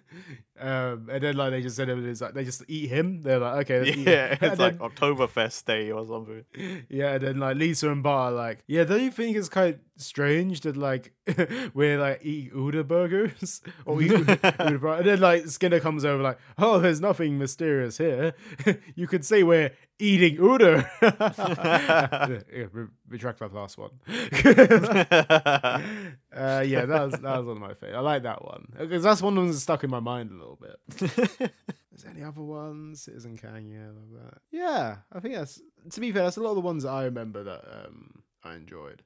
[0.60, 3.22] Um, and then like they just said it is like they just eat him.
[3.24, 4.14] They're like, okay, let's eat him.
[4.14, 6.46] Yeah, it's like then- Oktoberfest day or something.
[6.90, 9.80] yeah, and then like Lisa and Bart are like, yeah, don't you think it's quite
[9.98, 11.12] strange that like
[11.74, 16.22] we're like eating Uter burgers or eat Uter bur-" And then like Skinner comes over
[16.22, 18.34] like, oh, there's nothing mysterious here.
[18.96, 20.86] you could say we're eating Uter.
[22.54, 23.92] yeah, re- retract that last one.
[26.36, 27.98] uh, yeah, that was that was one of my favorites.
[27.98, 30.36] I like that one because that's one of them that's stuck in my mind a
[30.36, 30.80] little bit.
[31.96, 33.04] Is there any other ones?
[33.04, 34.38] Citizen Kang, yeah, love that.
[34.52, 35.62] Yeah, I think that's.
[35.92, 38.56] To be fair, that's a lot of the ones that I remember that um I
[38.56, 39.02] enjoyed.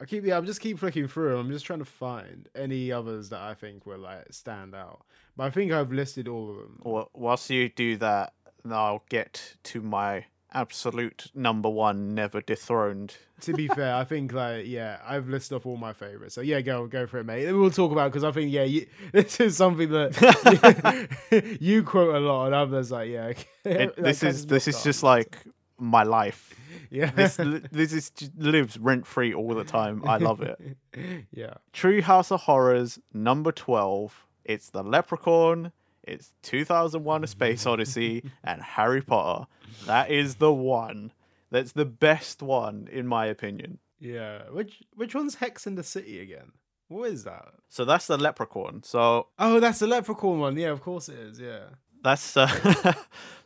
[0.00, 1.38] I keep yeah, I'm just keep flicking through.
[1.38, 5.02] I'm just trying to find any others that I think will like stand out.
[5.36, 6.80] But I think I've listed all of them.
[6.84, 8.32] Wh- Whilst you do that,
[8.70, 13.14] I'll get to my absolute number one, never dethroned.
[13.42, 16.34] to be fair, I think like yeah, I've listed off all my favorites.
[16.34, 17.52] So yeah, go go for it, mate.
[17.52, 22.20] We'll talk about because I think yeah, you, this is something that you quote a
[22.20, 23.26] lot, and others like yeah.
[23.26, 23.44] okay.
[23.64, 25.38] It, this is this is just like
[25.78, 26.54] my life.
[26.90, 30.02] Yeah, This this is lives rent free all the time.
[30.06, 30.60] I love it.
[31.32, 31.54] yeah.
[31.72, 34.26] Treehouse of Horrors number twelve.
[34.44, 35.72] It's the Leprechaun.
[36.02, 39.46] It's 2001: A Space Odyssey and Harry Potter.
[39.86, 41.12] That is the one.
[41.50, 43.78] That's the best one in my opinion.
[44.00, 44.42] Yeah.
[44.50, 46.52] Which which one's Hex in the City again?
[46.88, 47.50] What is that?
[47.68, 48.82] So that's the Leprechaun.
[48.82, 50.56] So Oh, that's the Leprechaun one.
[50.56, 51.38] Yeah, of course it is.
[51.38, 51.66] Yeah.
[52.02, 52.48] That's uh,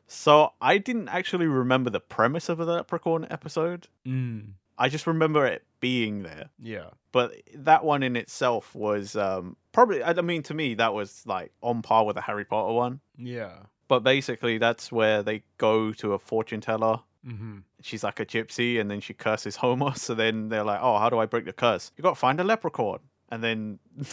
[0.06, 3.88] so I didn't actually remember the premise of the Leprechaun episode.
[4.06, 4.52] Mm.
[4.76, 6.50] I just remember it being there.
[6.58, 6.90] Yeah.
[7.12, 10.02] But that one in itself was um, probably.
[10.02, 13.00] I mean, to me, that was like on par with the Harry Potter one.
[13.16, 13.52] Yeah.
[13.86, 17.00] But basically, that's where they go to a fortune teller.
[17.26, 17.58] Mm-hmm.
[17.82, 19.94] She's like a gypsy, and then she curses Homer.
[19.94, 21.92] So then they're like, "Oh, how do I break the curse?
[21.96, 22.98] You got to find a leprechaun."
[23.30, 23.78] And then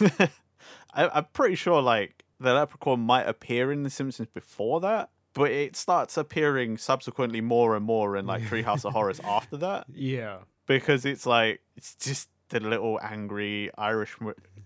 [0.94, 5.50] I, I'm pretty sure like the leprechaun might appear in The Simpsons before that, but
[5.50, 10.38] it starts appearing subsequently more and more in like Treehouse of Horrors after that Yeah.
[10.66, 14.16] because it's like it's just the little angry Irish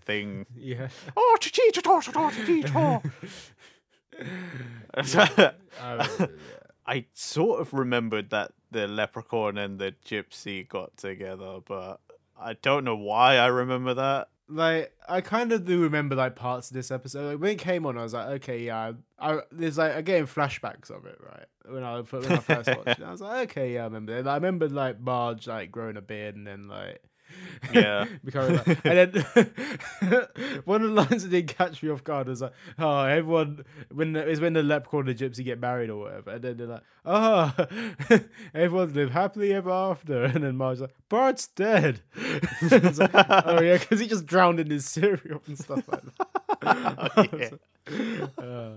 [0.03, 0.45] thing.
[0.55, 0.89] Yeah.
[1.15, 1.37] Oh.
[6.85, 11.99] I sort of remembered that the leprechaun and the gypsy got together, but
[12.39, 14.29] I don't know why I remember that.
[14.49, 17.31] Like I kind of do remember like parts of this episode.
[17.31, 20.89] Like when it came on, I was like, okay, yeah, I there's like again flashbacks
[20.89, 23.03] of it right when I when I first watched it.
[23.03, 24.13] I was like, okay, yeah, I remember.
[24.27, 27.01] I remember like Marge like growing a beard and then like
[27.73, 28.05] Yeah.
[28.23, 29.25] like, and then
[30.65, 34.13] one of the lines that did catch me off guard was like, oh, everyone when
[34.13, 36.67] the, is when the leprechaun and the gypsy get married or whatever, and then they're
[36.67, 37.53] like, oh,
[38.53, 42.01] everyone's live happily ever after, and then Marge's like, Bart's dead.
[42.61, 46.03] Like, oh yeah, because he just drowned in his cereal and stuff like
[46.61, 47.59] that.
[48.37, 48.71] Uh,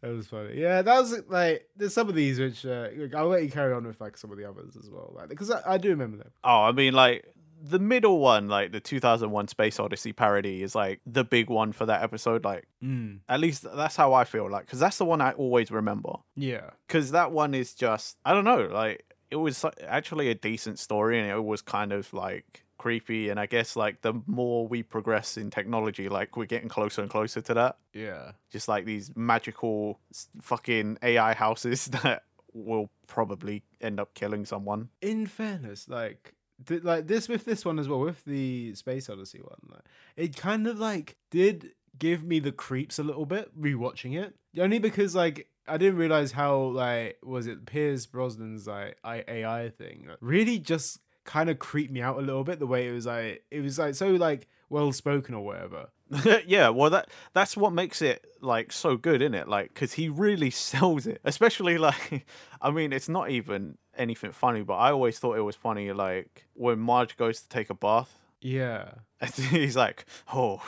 [0.00, 0.60] that was funny.
[0.60, 3.86] Yeah, that was like there's some of these which uh, I'll let you carry on
[3.86, 6.30] with like some of the others as well, like because I, I do remember them.
[6.42, 7.24] Oh, I mean, like
[7.66, 11.86] the middle one, like the 2001 Space Odyssey parody, is like the big one for
[11.86, 12.44] that episode.
[12.44, 13.20] Like, Mm.
[13.28, 14.50] at least that's how I feel.
[14.50, 16.12] Like, because that's the one I always remember.
[16.36, 20.78] Yeah, Because that one is just, I don't know, like it was actually a decent
[20.78, 23.30] story, and it was kind of like creepy.
[23.30, 27.10] And I guess like the more we progress in technology, like we're getting closer and
[27.10, 27.78] closer to that.
[27.94, 29.98] yeah, Just like these magical
[30.42, 34.88] fucking AI houses that will probably end up killing someone.
[35.00, 36.34] in fairness, like
[36.66, 39.84] th- like this with this one as well, with the Space Odyssey one, like,
[40.16, 44.34] it kind of like did give me the creeps a little bit rewatching it.
[44.58, 49.70] Only because like I didn't realize how like was it Pierce Brosnan's like I- AI
[49.70, 52.58] thing like, really just kind of creeped me out a little bit.
[52.58, 55.88] The way it was like it was like so like well spoken or whatever.
[56.46, 59.48] yeah, well that that's what makes it like so good, isn't it?
[59.48, 61.20] Like cuz he really sells it.
[61.24, 62.26] Especially like
[62.60, 66.46] I mean, it's not even anything funny, but I always thought it was funny like
[66.54, 68.84] when Marge goes to take a bath Yeah.
[69.20, 70.60] and he's like, "Oh,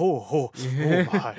[0.00, 1.36] oh, oh, oh my."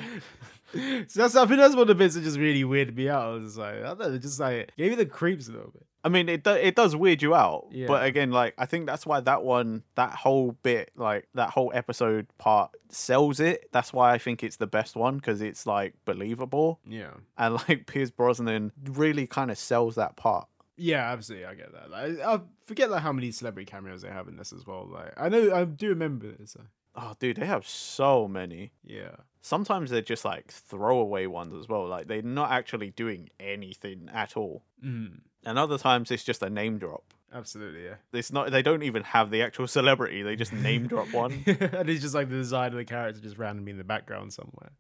[1.07, 3.23] so that's I think that's one of the bits that just really weirded me out.
[3.25, 5.51] I was just like, I don't know, it just like gave me the creeps a
[5.51, 5.85] little bit.
[6.05, 7.87] I mean, it do, it does weird you out, Yeah.
[7.87, 11.71] but again, like I think that's why that one, that whole bit, like that whole
[11.73, 13.69] episode part sells it.
[13.71, 17.09] That's why I think it's the best one because it's like believable Yeah.
[17.37, 20.47] and like Pierce Brosnan really kind of sells that part.
[20.77, 21.47] Yeah, absolutely.
[21.47, 21.89] I get that.
[21.89, 24.87] Like, I forget like how many celebrity cameos they have in this as well.
[24.91, 26.51] Like, I know, I do remember this.
[26.51, 26.61] So.
[26.97, 28.73] Oh, dude, they have so many.
[28.83, 29.15] Yeah.
[29.41, 31.87] Sometimes they're just like throwaway ones as well.
[31.87, 34.63] Like they're not actually doing anything at all.
[34.83, 37.03] Mm, And other times it's just a name drop.
[37.34, 37.84] absolutely.
[37.86, 37.95] Yeah.
[38.13, 38.51] It's not.
[38.51, 40.23] They don't even have the actual celebrity.
[40.23, 41.43] They just name drop one.
[41.45, 44.71] and it's just like the design of the character just randomly in the background somewhere.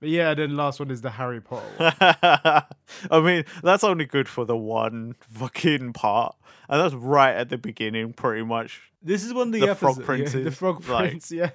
[0.00, 1.64] But yeah, then last one is the Harry Potter.
[1.78, 1.92] One.
[3.10, 6.34] I mean, that's only good for the one fucking part,
[6.68, 8.90] and that's right at the beginning, pretty much.
[9.02, 11.30] This is one of the, The Frog episodes- yeah, the Frog like- Prince.
[11.32, 11.50] Yeah.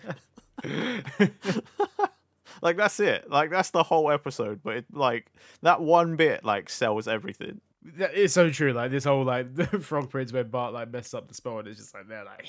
[2.62, 3.30] Like that's it.
[3.30, 4.62] Like that's the whole episode.
[4.64, 5.28] But it like
[5.62, 7.62] that one bit like sells everything.
[7.96, 8.74] That- It's so true.
[8.74, 11.68] Like this whole like the Frog Prince where Bart like messed up the spell and
[11.68, 12.48] it's just like they're like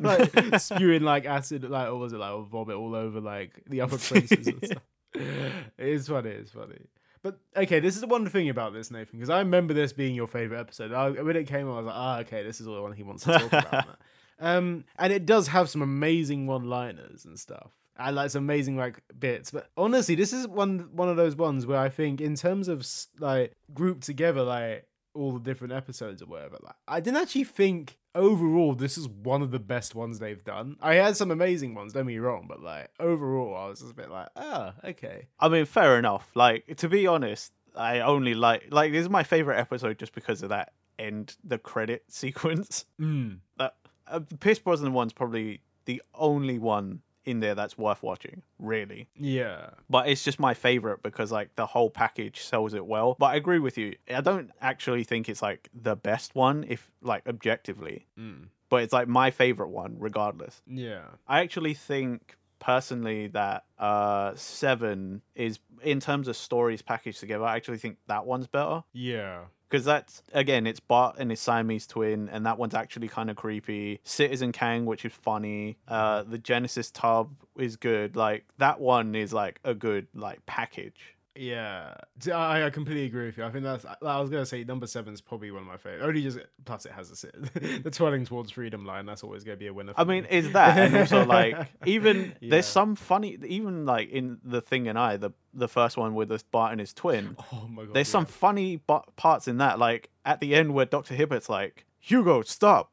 [0.42, 3.80] like spewing like acid like or was it like or vomit all over like the
[3.80, 4.82] other princes and stuff.
[5.14, 6.30] It is funny.
[6.30, 6.78] It's funny.
[7.22, 10.14] But okay, this is the one thing about this, Nathan, because I remember this being
[10.14, 10.92] your favorite episode.
[10.92, 13.02] I, when it came on, I was like, ah, okay, this is the one he
[13.02, 13.98] wants to talk about.
[14.40, 17.70] Um, and it does have some amazing one-liners and stuff.
[17.98, 21.66] And like some amazing like bits, but honestly, this is one one of those ones
[21.66, 22.86] where I think, in terms of
[23.18, 27.98] like grouped together, like all the different episodes or whatever, like I didn't actually think
[28.14, 30.76] overall this is one of the best ones they've done.
[30.80, 33.94] I had some amazing ones, don't be wrong, but like overall, I was just a
[33.94, 36.30] bit like, ah, okay, I mean, fair enough.
[36.34, 40.42] Like to be honest, I only like like this is my favorite episode just because
[40.42, 42.86] of that end the credit sequence.
[43.00, 43.38] mm.
[43.58, 43.68] Uh,
[44.06, 49.08] uh, the Pierce Brosnan one's probably the only one in there that's worth watching, really.
[49.16, 53.16] yeah, But it's just my favorite because like the whole package sells it well.
[53.18, 53.96] But I agree with you.
[54.12, 58.46] I don't actually think it's like the best one if like objectively, mm.
[58.68, 60.62] but it's like my favorite one regardless.
[60.66, 67.44] yeah, I actually think personally that uh 7 is in terms of stories packaged together,
[67.44, 69.40] I actually think that one's better yeah,
[69.72, 73.36] because that's again it's Bart and his Siamese twin, and that one's actually kind of
[73.36, 74.00] creepy.
[74.04, 75.78] Citizen Kang, which is funny.
[75.88, 78.14] Uh, the Genesis tub is good.
[78.14, 81.16] Like that one is like a good like package.
[81.36, 81.94] Yeah.
[82.32, 83.44] I, I completely agree with you.
[83.44, 83.84] I think that's.
[83.84, 86.04] I was gonna say number seven is probably one of my favorite.
[86.06, 87.34] Only just plus it has a sit-
[87.84, 89.06] the twirling towards freedom line.
[89.06, 89.94] That's always gonna be a winner.
[89.94, 92.50] For I mean, is that and also like even Yeah.
[92.50, 96.28] there's some funny even like in the thing and I the the first one with
[96.28, 97.36] the Bart and his twin.
[97.52, 97.94] Oh my god.
[97.94, 98.12] There's yeah.
[98.12, 102.42] some funny bu- parts in that, like at the end where Doctor Hibbert's like, "Hugo,
[102.42, 102.92] stop!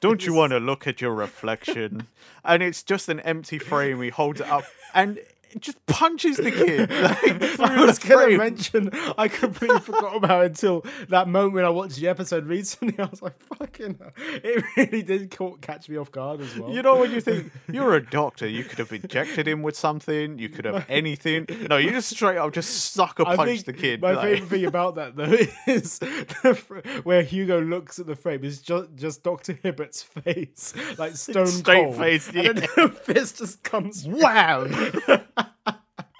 [0.00, 2.06] Don't you want to look at your reflection?"
[2.44, 4.00] and it's just an empty frame.
[4.02, 5.18] He holds it up, and
[5.58, 6.90] just punches the kid.
[7.58, 11.64] Like, I was going to mention, I completely forgot about it until that moment when
[11.64, 12.96] I watched the episode recently.
[13.02, 14.12] I was like, fucking hell.
[14.16, 16.70] It really did ca- catch me off guard as well.
[16.70, 20.38] You know when you think you're a doctor, you could have injected him with something,
[20.38, 21.46] you could have anything.
[21.68, 24.00] No, you just straight up just sucker punch the kid.
[24.02, 25.36] My like- favorite thing about that though
[25.72, 30.74] is the fr- where Hugo looks at the frame is just just Doctor Hibbert's face,
[30.98, 34.06] like stone Straight cold, face, and then the fist just comes.
[34.06, 34.66] Wow.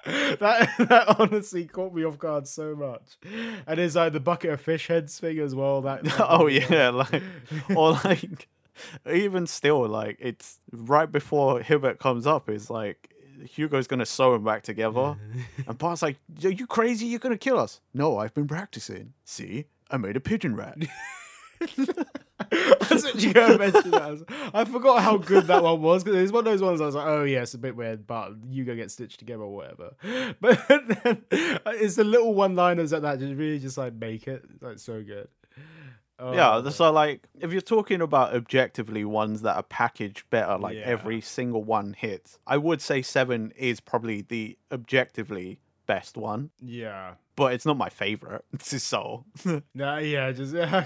[0.39, 3.17] that that honestly caught me off guard so much,
[3.67, 5.81] and it's like the bucket of fish heads thing as well.
[5.81, 7.21] That, that oh yeah, like
[7.75, 8.47] or like
[9.11, 12.49] even still, like it's right before Hibbert comes up.
[12.49, 15.17] It's like Hugo's gonna sew him back together,
[15.67, 17.05] and Bart's like, "Are you crazy?
[17.07, 19.13] You're gonna kill us?" No, I've been practicing.
[19.25, 20.77] See, I made a pigeon rat.
[22.51, 24.51] Actually going to mention that.
[24.53, 26.95] I forgot how good that one was because it's one of those ones I was
[26.95, 29.91] like, oh yeah, it's a bit weird, but you go get stitched together or whatever.
[30.41, 34.43] But then uh, it's the little one-liners that that just really just like make it
[34.61, 35.27] like so good.
[36.21, 40.75] Oh, yeah, so like if you're talking about objectively ones that are packaged better, like
[40.75, 40.83] Yeah.
[40.83, 47.13] every single one hits, I would say seven is probably the objectively best one, yeah,
[47.37, 48.43] but it's not my favorite.
[48.53, 49.25] It's his soul.
[49.73, 50.83] no, yeah, just yeah,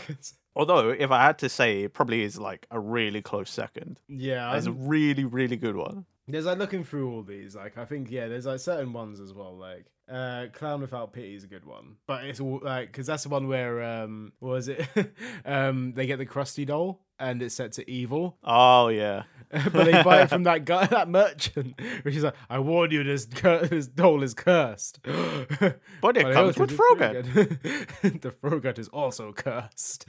[0.55, 3.99] Although, if I had to say, it probably is like a really close second.
[4.07, 4.55] yeah.
[4.55, 6.05] It's a really, really good one.
[6.27, 9.33] There's like looking through all these, like I think yeah, there's like certain ones as
[9.33, 9.57] well.
[9.57, 13.23] Like uh, Clown Without Pity is a good one, but it's all like because that's
[13.23, 14.87] the one where um, what was it?
[15.45, 20.01] um, they get the crusty doll and it's set to evil, Oh yeah, but they
[20.03, 23.65] buy it from that guy, that merchant, which is like, I warn you, this cur-
[23.67, 24.99] this doll is cursed.
[25.03, 27.25] But it But comes with the Frogurt.
[27.27, 28.21] Frogurt.
[28.21, 30.05] the Frogurt is also cursed.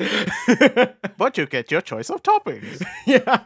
[1.19, 2.83] but you get your choice of toppings.
[3.07, 3.45] yeah.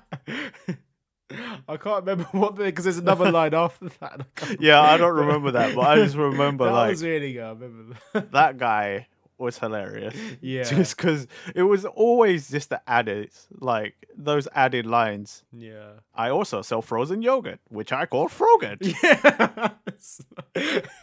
[1.31, 4.27] I can't remember what because there's another line after that.
[4.43, 7.43] I yeah, I don't remember that, but I just remember that like was really good.
[7.43, 8.33] I remember that.
[8.33, 9.07] that guy
[9.37, 10.17] was hilarious.
[10.41, 10.65] Yeah.
[10.65, 15.45] just because it was always just the added, like those added lines.
[15.53, 15.91] yeah.
[16.13, 18.79] I also sell frozen yogurt, which I call Frogurt.
[18.85, 19.71] Yeah.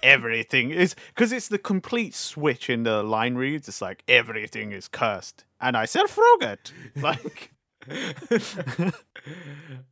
[0.03, 3.67] everything is because it's the complete switch in the line reads.
[3.69, 6.73] It's like everything is cursed, and I sell Frogurt.
[6.95, 7.51] Like.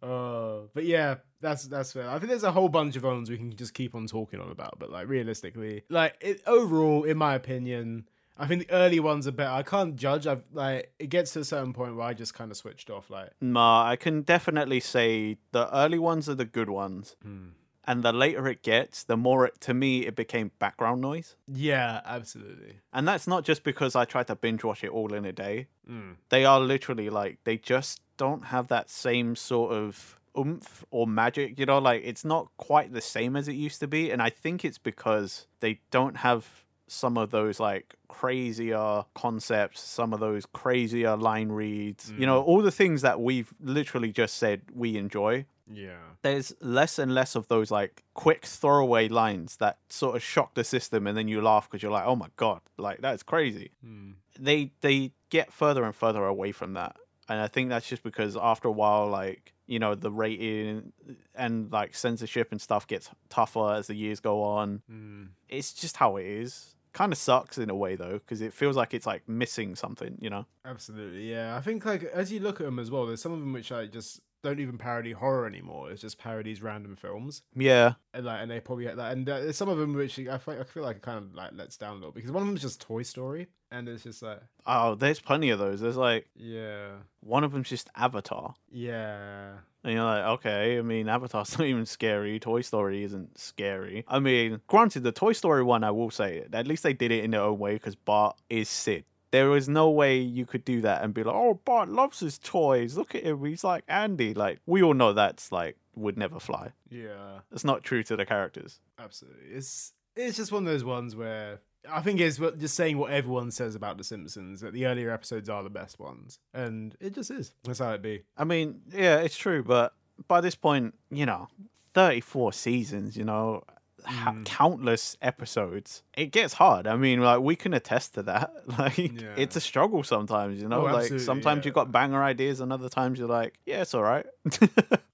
[0.01, 2.09] Oh, but yeah, that's that's fair.
[2.09, 4.49] I think there's a whole bunch of ones we can just keep on talking on
[4.49, 8.05] about, but like realistically, like it, overall, in my opinion,
[8.37, 9.51] I think the early ones are better.
[9.51, 10.25] I can't judge.
[10.27, 13.09] I've like it gets to a certain point where I just kind of switched off.
[13.09, 17.49] Like, Nah, I can definitely say the early ones are the good ones, hmm.
[17.85, 21.35] And the later it gets, the more it, to me it became background noise.
[21.47, 22.79] yeah, absolutely.
[22.93, 25.67] And that's not just because I tried to binge watch it all in a day.
[25.89, 26.15] Mm.
[26.29, 31.59] They are literally like they just don't have that same sort of oomph or magic.
[31.59, 34.29] You know, like it's not quite the same as it used to be, and I
[34.29, 40.45] think it's because they don't have some of those like crazier concepts, some of those
[40.45, 42.13] crazier line reads.
[42.17, 45.97] You know, all the things that we've literally just said we enjoy Yeah.
[46.23, 50.63] there's less and less of those like quick throwaway lines that sort of shock the
[50.63, 54.15] system and then you laugh because you're like oh my god like that's crazy Mm.
[54.39, 56.97] they they get further and further away from that
[57.29, 60.91] and i think that's just because after a while like you know the rating
[61.35, 65.29] and like censorship and stuff gets tougher as the years go on Mm.
[65.49, 68.75] it's just how it is kind of sucks in a way though because it feels
[68.75, 71.55] like it's like missing something you know Absolutely, yeah.
[71.57, 73.71] I think like as you look at them as well, there's some of them which
[73.71, 75.91] like just don't even parody horror anymore.
[75.91, 78.99] It's just parodies random films, yeah and like and they probably that.
[78.99, 81.33] And uh, there's some of them which I feel, I feel like it kind of
[81.33, 84.03] like lets down a little because one of them is just Toy Story, and it's
[84.03, 86.89] just like oh there's plenty of those there's like yeah,
[87.21, 91.85] one of them's just avatar yeah, And you're like, okay, I mean, Avatar's not even
[91.85, 92.39] scary.
[92.39, 94.03] Toy Story isn't scary.
[94.07, 97.23] I mean, granted, the Toy Story one, I will say, at least they did it
[97.23, 99.05] in their own way because Bart is Sid.
[99.33, 102.37] There was no way you could do that and be like, oh, Bart loves his
[102.37, 102.95] toys.
[102.95, 103.43] Look at him.
[103.43, 104.35] He's like Andy.
[104.35, 106.71] Like, we all know that's like, would never fly.
[106.89, 107.39] yeah.
[107.51, 108.79] It's not true to the characters.
[108.99, 111.61] Absolutely, it's it's just one of those ones where.
[111.91, 115.49] I think it's just saying what everyone says about The Simpsons that the earlier episodes
[115.49, 117.53] are the best ones, and it just is.
[117.65, 118.23] That's how it be.
[118.37, 119.63] I mean, yeah, it's true.
[119.63, 119.93] But
[120.29, 121.49] by this point, you know,
[121.93, 123.63] 34 seasons, you know,
[124.05, 124.45] ha- mm.
[124.45, 126.03] countless episodes.
[126.15, 126.87] It gets hard.
[126.87, 128.51] I mean, like we can attest to that.
[128.77, 129.33] Like Yeah.
[129.37, 130.87] it's a struggle sometimes, you know.
[130.87, 131.75] Oh, like sometimes you yeah.
[131.75, 134.25] got banger ideas, and other times you're like, yeah, it's all right.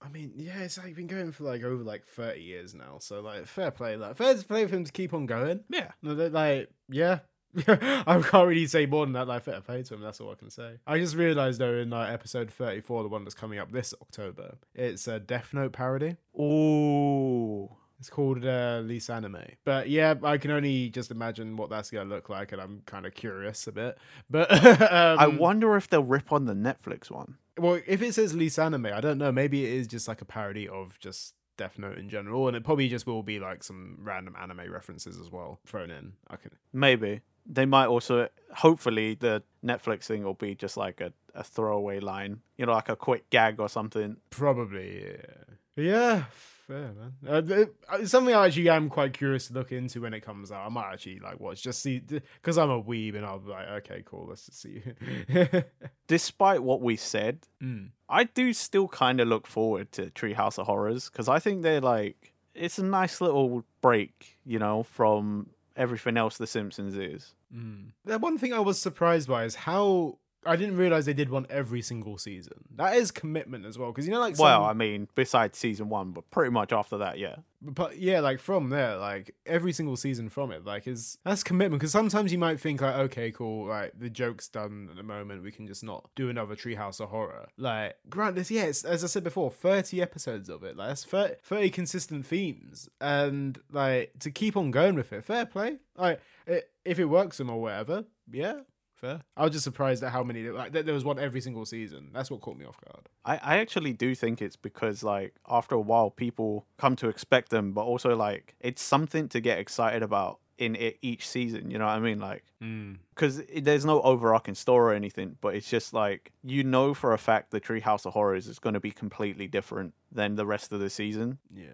[0.01, 2.97] I mean, yeah, it's like been going for like over like thirty years now.
[2.99, 5.61] So like, fair play, like fair play for him to keep on going.
[5.69, 5.91] yeah.
[6.01, 7.19] No, Like, yeah.
[7.67, 9.27] I can't really say more than that.
[9.27, 10.01] Like, fair play to him.
[10.01, 10.75] That's all I can say.
[10.85, 14.57] I just realized though, in like episode thirty-four, the one that's coming up this October,
[14.75, 16.17] it's a Death Note parody.
[16.39, 17.69] Ooh.
[17.99, 19.43] It's called uh, Lease Anime.
[19.65, 23.05] But yeah, I can only just imagine what that's gonna look like, and I'm kind
[23.05, 23.97] of curious a bit.
[24.29, 24.51] But
[24.91, 27.35] um, I wonder if they'll rip on the Netflix one.
[27.57, 29.31] well, if it says Lease Anime, I don't know.
[29.31, 32.63] Maybe it is just like a parody of just Death Note in general, and it
[32.63, 36.13] probably just will be like some random anime references as well thrown in.
[36.29, 36.51] I can.
[36.71, 38.29] Maybe they might also.
[38.55, 42.87] Hopefully, the Netflix thing will be just like a, a throwaway line, you know, like
[42.87, 44.15] a quick gag or something.
[44.29, 45.83] Probably, yeah.
[45.83, 46.23] Yeah,
[46.69, 47.13] fair man.
[47.27, 47.65] Uh,
[47.97, 50.65] it's something I actually am quite curious to look into when it comes out.
[50.65, 53.67] I might actually like watch just see because I'm a weeb and I'll be like,
[53.79, 54.83] okay, cool, let's just see.
[56.07, 57.89] Despite what we said, Mm.
[58.07, 61.81] I do still kind of look forward to Treehouse of Horrors because I think they're
[61.81, 67.33] like it's a nice little break, you know, from everything else The Simpsons is.
[67.53, 67.91] Mm.
[68.05, 71.45] The one thing I was surprised by is how I didn't realize they did one
[71.49, 72.63] every single season.
[72.75, 75.89] That is commitment as well, because you know, like some, Well, I mean, besides season
[75.89, 77.37] one, but pretty much after that, yeah.
[77.61, 81.81] but yeah, like from there, like every single season from it, like is that's commitment.
[81.81, 85.43] Because sometimes you might think like, okay, cool, like the joke's done at the moment,
[85.43, 87.49] we can just not do another Treehouse of Horror.
[87.57, 91.03] Like, grant this, yeah, it's, as I said before, thirty episodes of it, like that's
[91.03, 95.79] 30, 30 consistent themes, and like to keep on going with it, fair play.
[95.97, 98.61] Like, it, if it works them or whatever, yeah.
[98.99, 99.21] Fair.
[99.37, 102.09] I was just surprised at how many like there there was one every single season.
[102.13, 103.07] That's what caught me off guard.
[103.23, 107.49] I, I actually do think it's because like after a while people come to expect
[107.49, 111.71] them, but also like it's something to get excited about in it each season.
[111.71, 112.19] You know what I mean?
[112.19, 112.97] Like mm.
[113.15, 117.17] because there's no overarching story or anything, but it's just like you know for a
[117.17, 120.81] fact the Treehouse of Horrors is going to be completely different than the rest of
[120.81, 121.67] the season, Yeah.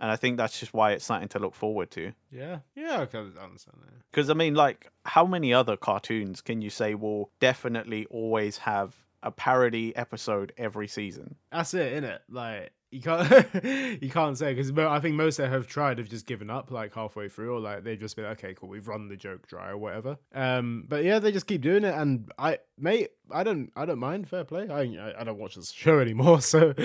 [0.00, 2.12] And I think that's just why it's something to look forward to.
[2.30, 2.58] Yeah.
[2.74, 3.00] Yeah.
[3.00, 4.10] I can understand that.
[4.10, 8.94] Because I mean, like, how many other cartoons can you say will definitely always have
[9.22, 11.36] a parody episode every season?
[11.50, 12.20] That's it, innit?
[12.28, 13.28] Like you can't
[14.02, 16.94] you can't say because I think most that have tried have just given up like
[16.94, 19.78] halfway through, or like they've just been okay, cool, we've run the joke dry or
[19.78, 20.18] whatever.
[20.34, 23.98] Um, but yeah, they just keep doing it, and I mate, I don't I don't
[23.98, 24.28] mind.
[24.28, 24.68] Fair play.
[24.68, 26.74] I I, I don't watch this show anymore, so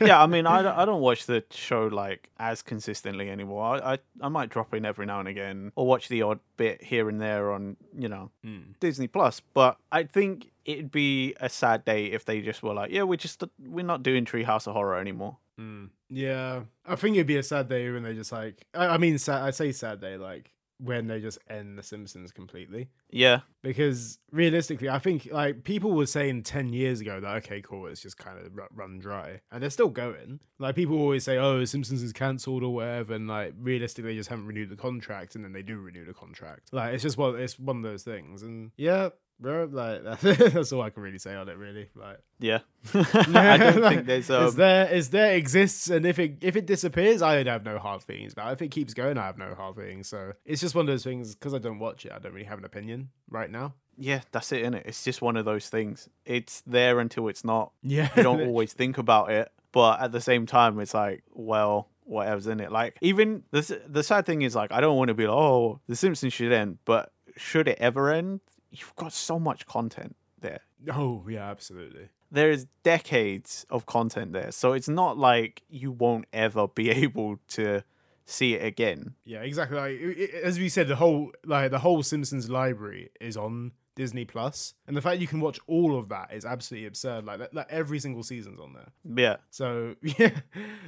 [0.00, 3.64] yeah, I mean, I, don't- I don't watch the show like as consistently anymore.
[3.64, 6.82] I, I I might drop in every now and again or watch the odd bit
[6.82, 8.72] here and there on you know Hmm.
[8.80, 9.40] Disney Plus.
[9.54, 13.16] But I think it'd be a sad day if they just were like, yeah, we're
[13.16, 15.36] just we're not doing Treehouse of Horror anymore.
[15.60, 15.90] Mm.
[16.10, 18.64] Yeah, I think it'd be a sad day when they just like.
[18.74, 22.32] I, I mean, sad, I say sad day like when they just end The Simpsons
[22.32, 22.88] completely.
[23.10, 27.86] Yeah, Because realistically, I think like people were saying ten years ago that okay, cool,
[27.86, 30.40] it's just kind of run dry, and they're still going.
[30.58, 34.28] Like people always say, oh, Simpsons is cancelled or whatever, and like realistically, they just
[34.28, 36.72] haven't renewed the contract, and then they do renew the contract.
[36.72, 39.10] Like it's just one, it's one of those things, and yeah.
[39.40, 41.56] Bro, like that's all I can really say on it.
[41.56, 42.58] Really, like yeah.
[42.94, 47.22] I don't think there's um, it's there, there, exists, and if it if it disappears,
[47.22, 48.34] I would have no hard feelings.
[48.34, 50.08] But if it keeps going, I have no hard feelings.
[50.08, 52.12] So it's just one of those things because I don't watch it.
[52.12, 53.74] I don't really have an opinion right now.
[53.96, 54.86] yeah, that's it, innit?
[54.86, 56.08] It's just one of those things.
[56.24, 57.72] It's there until it's not.
[57.82, 61.88] Yeah, You don't always think about it, but at the same time, it's like, well,
[62.04, 62.72] whatever's in it.
[62.72, 65.80] Like, even the the sad thing is, like, I don't want to be like, oh,
[65.86, 68.40] The Simpsons should end, but should it ever end?
[68.70, 70.60] You've got so much content there.
[70.92, 72.08] Oh yeah, absolutely.
[72.30, 77.38] There is decades of content there, so it's not like you won't ever be able
[77.48, 77.82] to
[78.26, 79.14] see it again.
[79.24, 79.76] Yeah, exactly.
[79.78, 83.72] Like i- i- as we said, the whole like the whole Simpsons library is on
[83.98, 87.24] Disney Plus, and the fact you can watch all of that is absolutely absurd.
[87.26, 88.92] Like that, like every single season's on there.
[89.04, 90.38] Yeah, So yeah,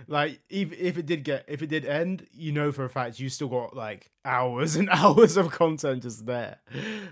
[0.07, 3.19] like if if it did get if it did end, you know for a fact
[3.19, 6.61] you still got like hours and hours of content just there.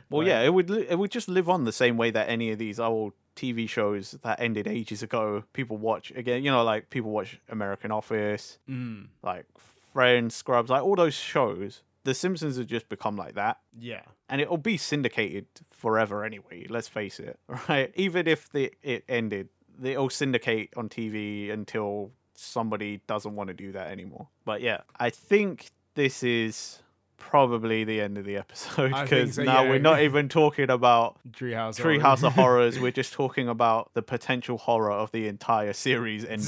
[0.08, 2.52] Well, Like, yeah, it would it would just live on the same way that any
[2.52, 6.44] of these old TV shows that ended ages ago people watch again.
[6.44, 9.46] You know, like people watch American Office, mm, like
[9.92, 11.82] Friends, Scrubs, like all those shows.
[12.04, 16.66] The Simpsons have just become like that, yeah, and it'll be syndicated forever anyway.
[16.68, 17.92] Let's face it, right?
[17.94, 19.48] Even if the it ended,
[19.82, 24.28] it'll syndicate on TV until somebody doesn't want to do that anymore.
[24.44, 26.82] But yeah, I think this is
[27.16, 29.70] probably the end of the episode because so, now yeah.
[29.70, 31.80] we're not even talking about Treehouse.
[31.80, 32.78] Treehouse of Horrors.
[32.78, 36.46] We're just talking about the potential horror of the entire series ending.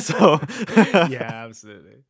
[0.00, 0.40] So,
[1.08, 2.04] yeah, absolutely.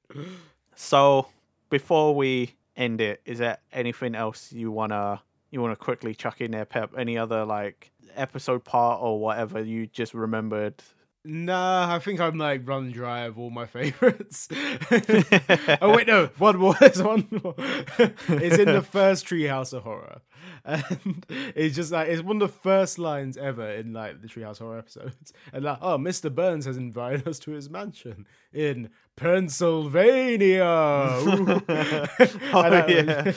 [0.74, 1.28] so
[1.70, 6.50] before we end it, is there anything else you wanna you wanna quickly chuck in
[6.50, 6.92] there, Pep?
[6.96, 10.82] Any other like episode part or whatever you just remembered?
[11.28, 14.48] Nah, I think I'm like run dry of all my favorites.
[15.80, 16.74] oh wait, no, one more.
[16.80, 17.54] There's one more.
[17.58, 20.20] it's in the first Treehouse of Horror,
[20.64, 24.58] and it's just like it's one of the first lines ever in like the Treehouse
[24.58, 25.32] Horror episodes.
[25.52, 26.32] And like, oh, Mr.
[26.32, 30.64] Burns has invited us to his mansion in Pennsylvania.
[32.52, 33.32] Oh, yeah.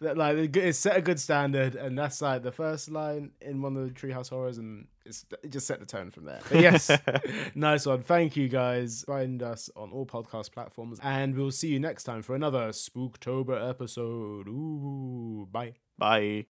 [0.00, 3.86] like it set a good standard, and that's like the first line in one of
[3.86, 6.40] the Treehouse Horrors, and it's, it just set the tone from there.
[6.50, 6.90] But yes,
[7.54, 8.02] nice one.
[8.02, 9.04] Thank you guys.
[9.06, 13.68] Find us on all podcast platforms, and we'll see you next time for another Spooktober
[13.68, 14.48] episode.
[14.48, 15.74] Ooh, bye.
[15.98, 16.44] Bye.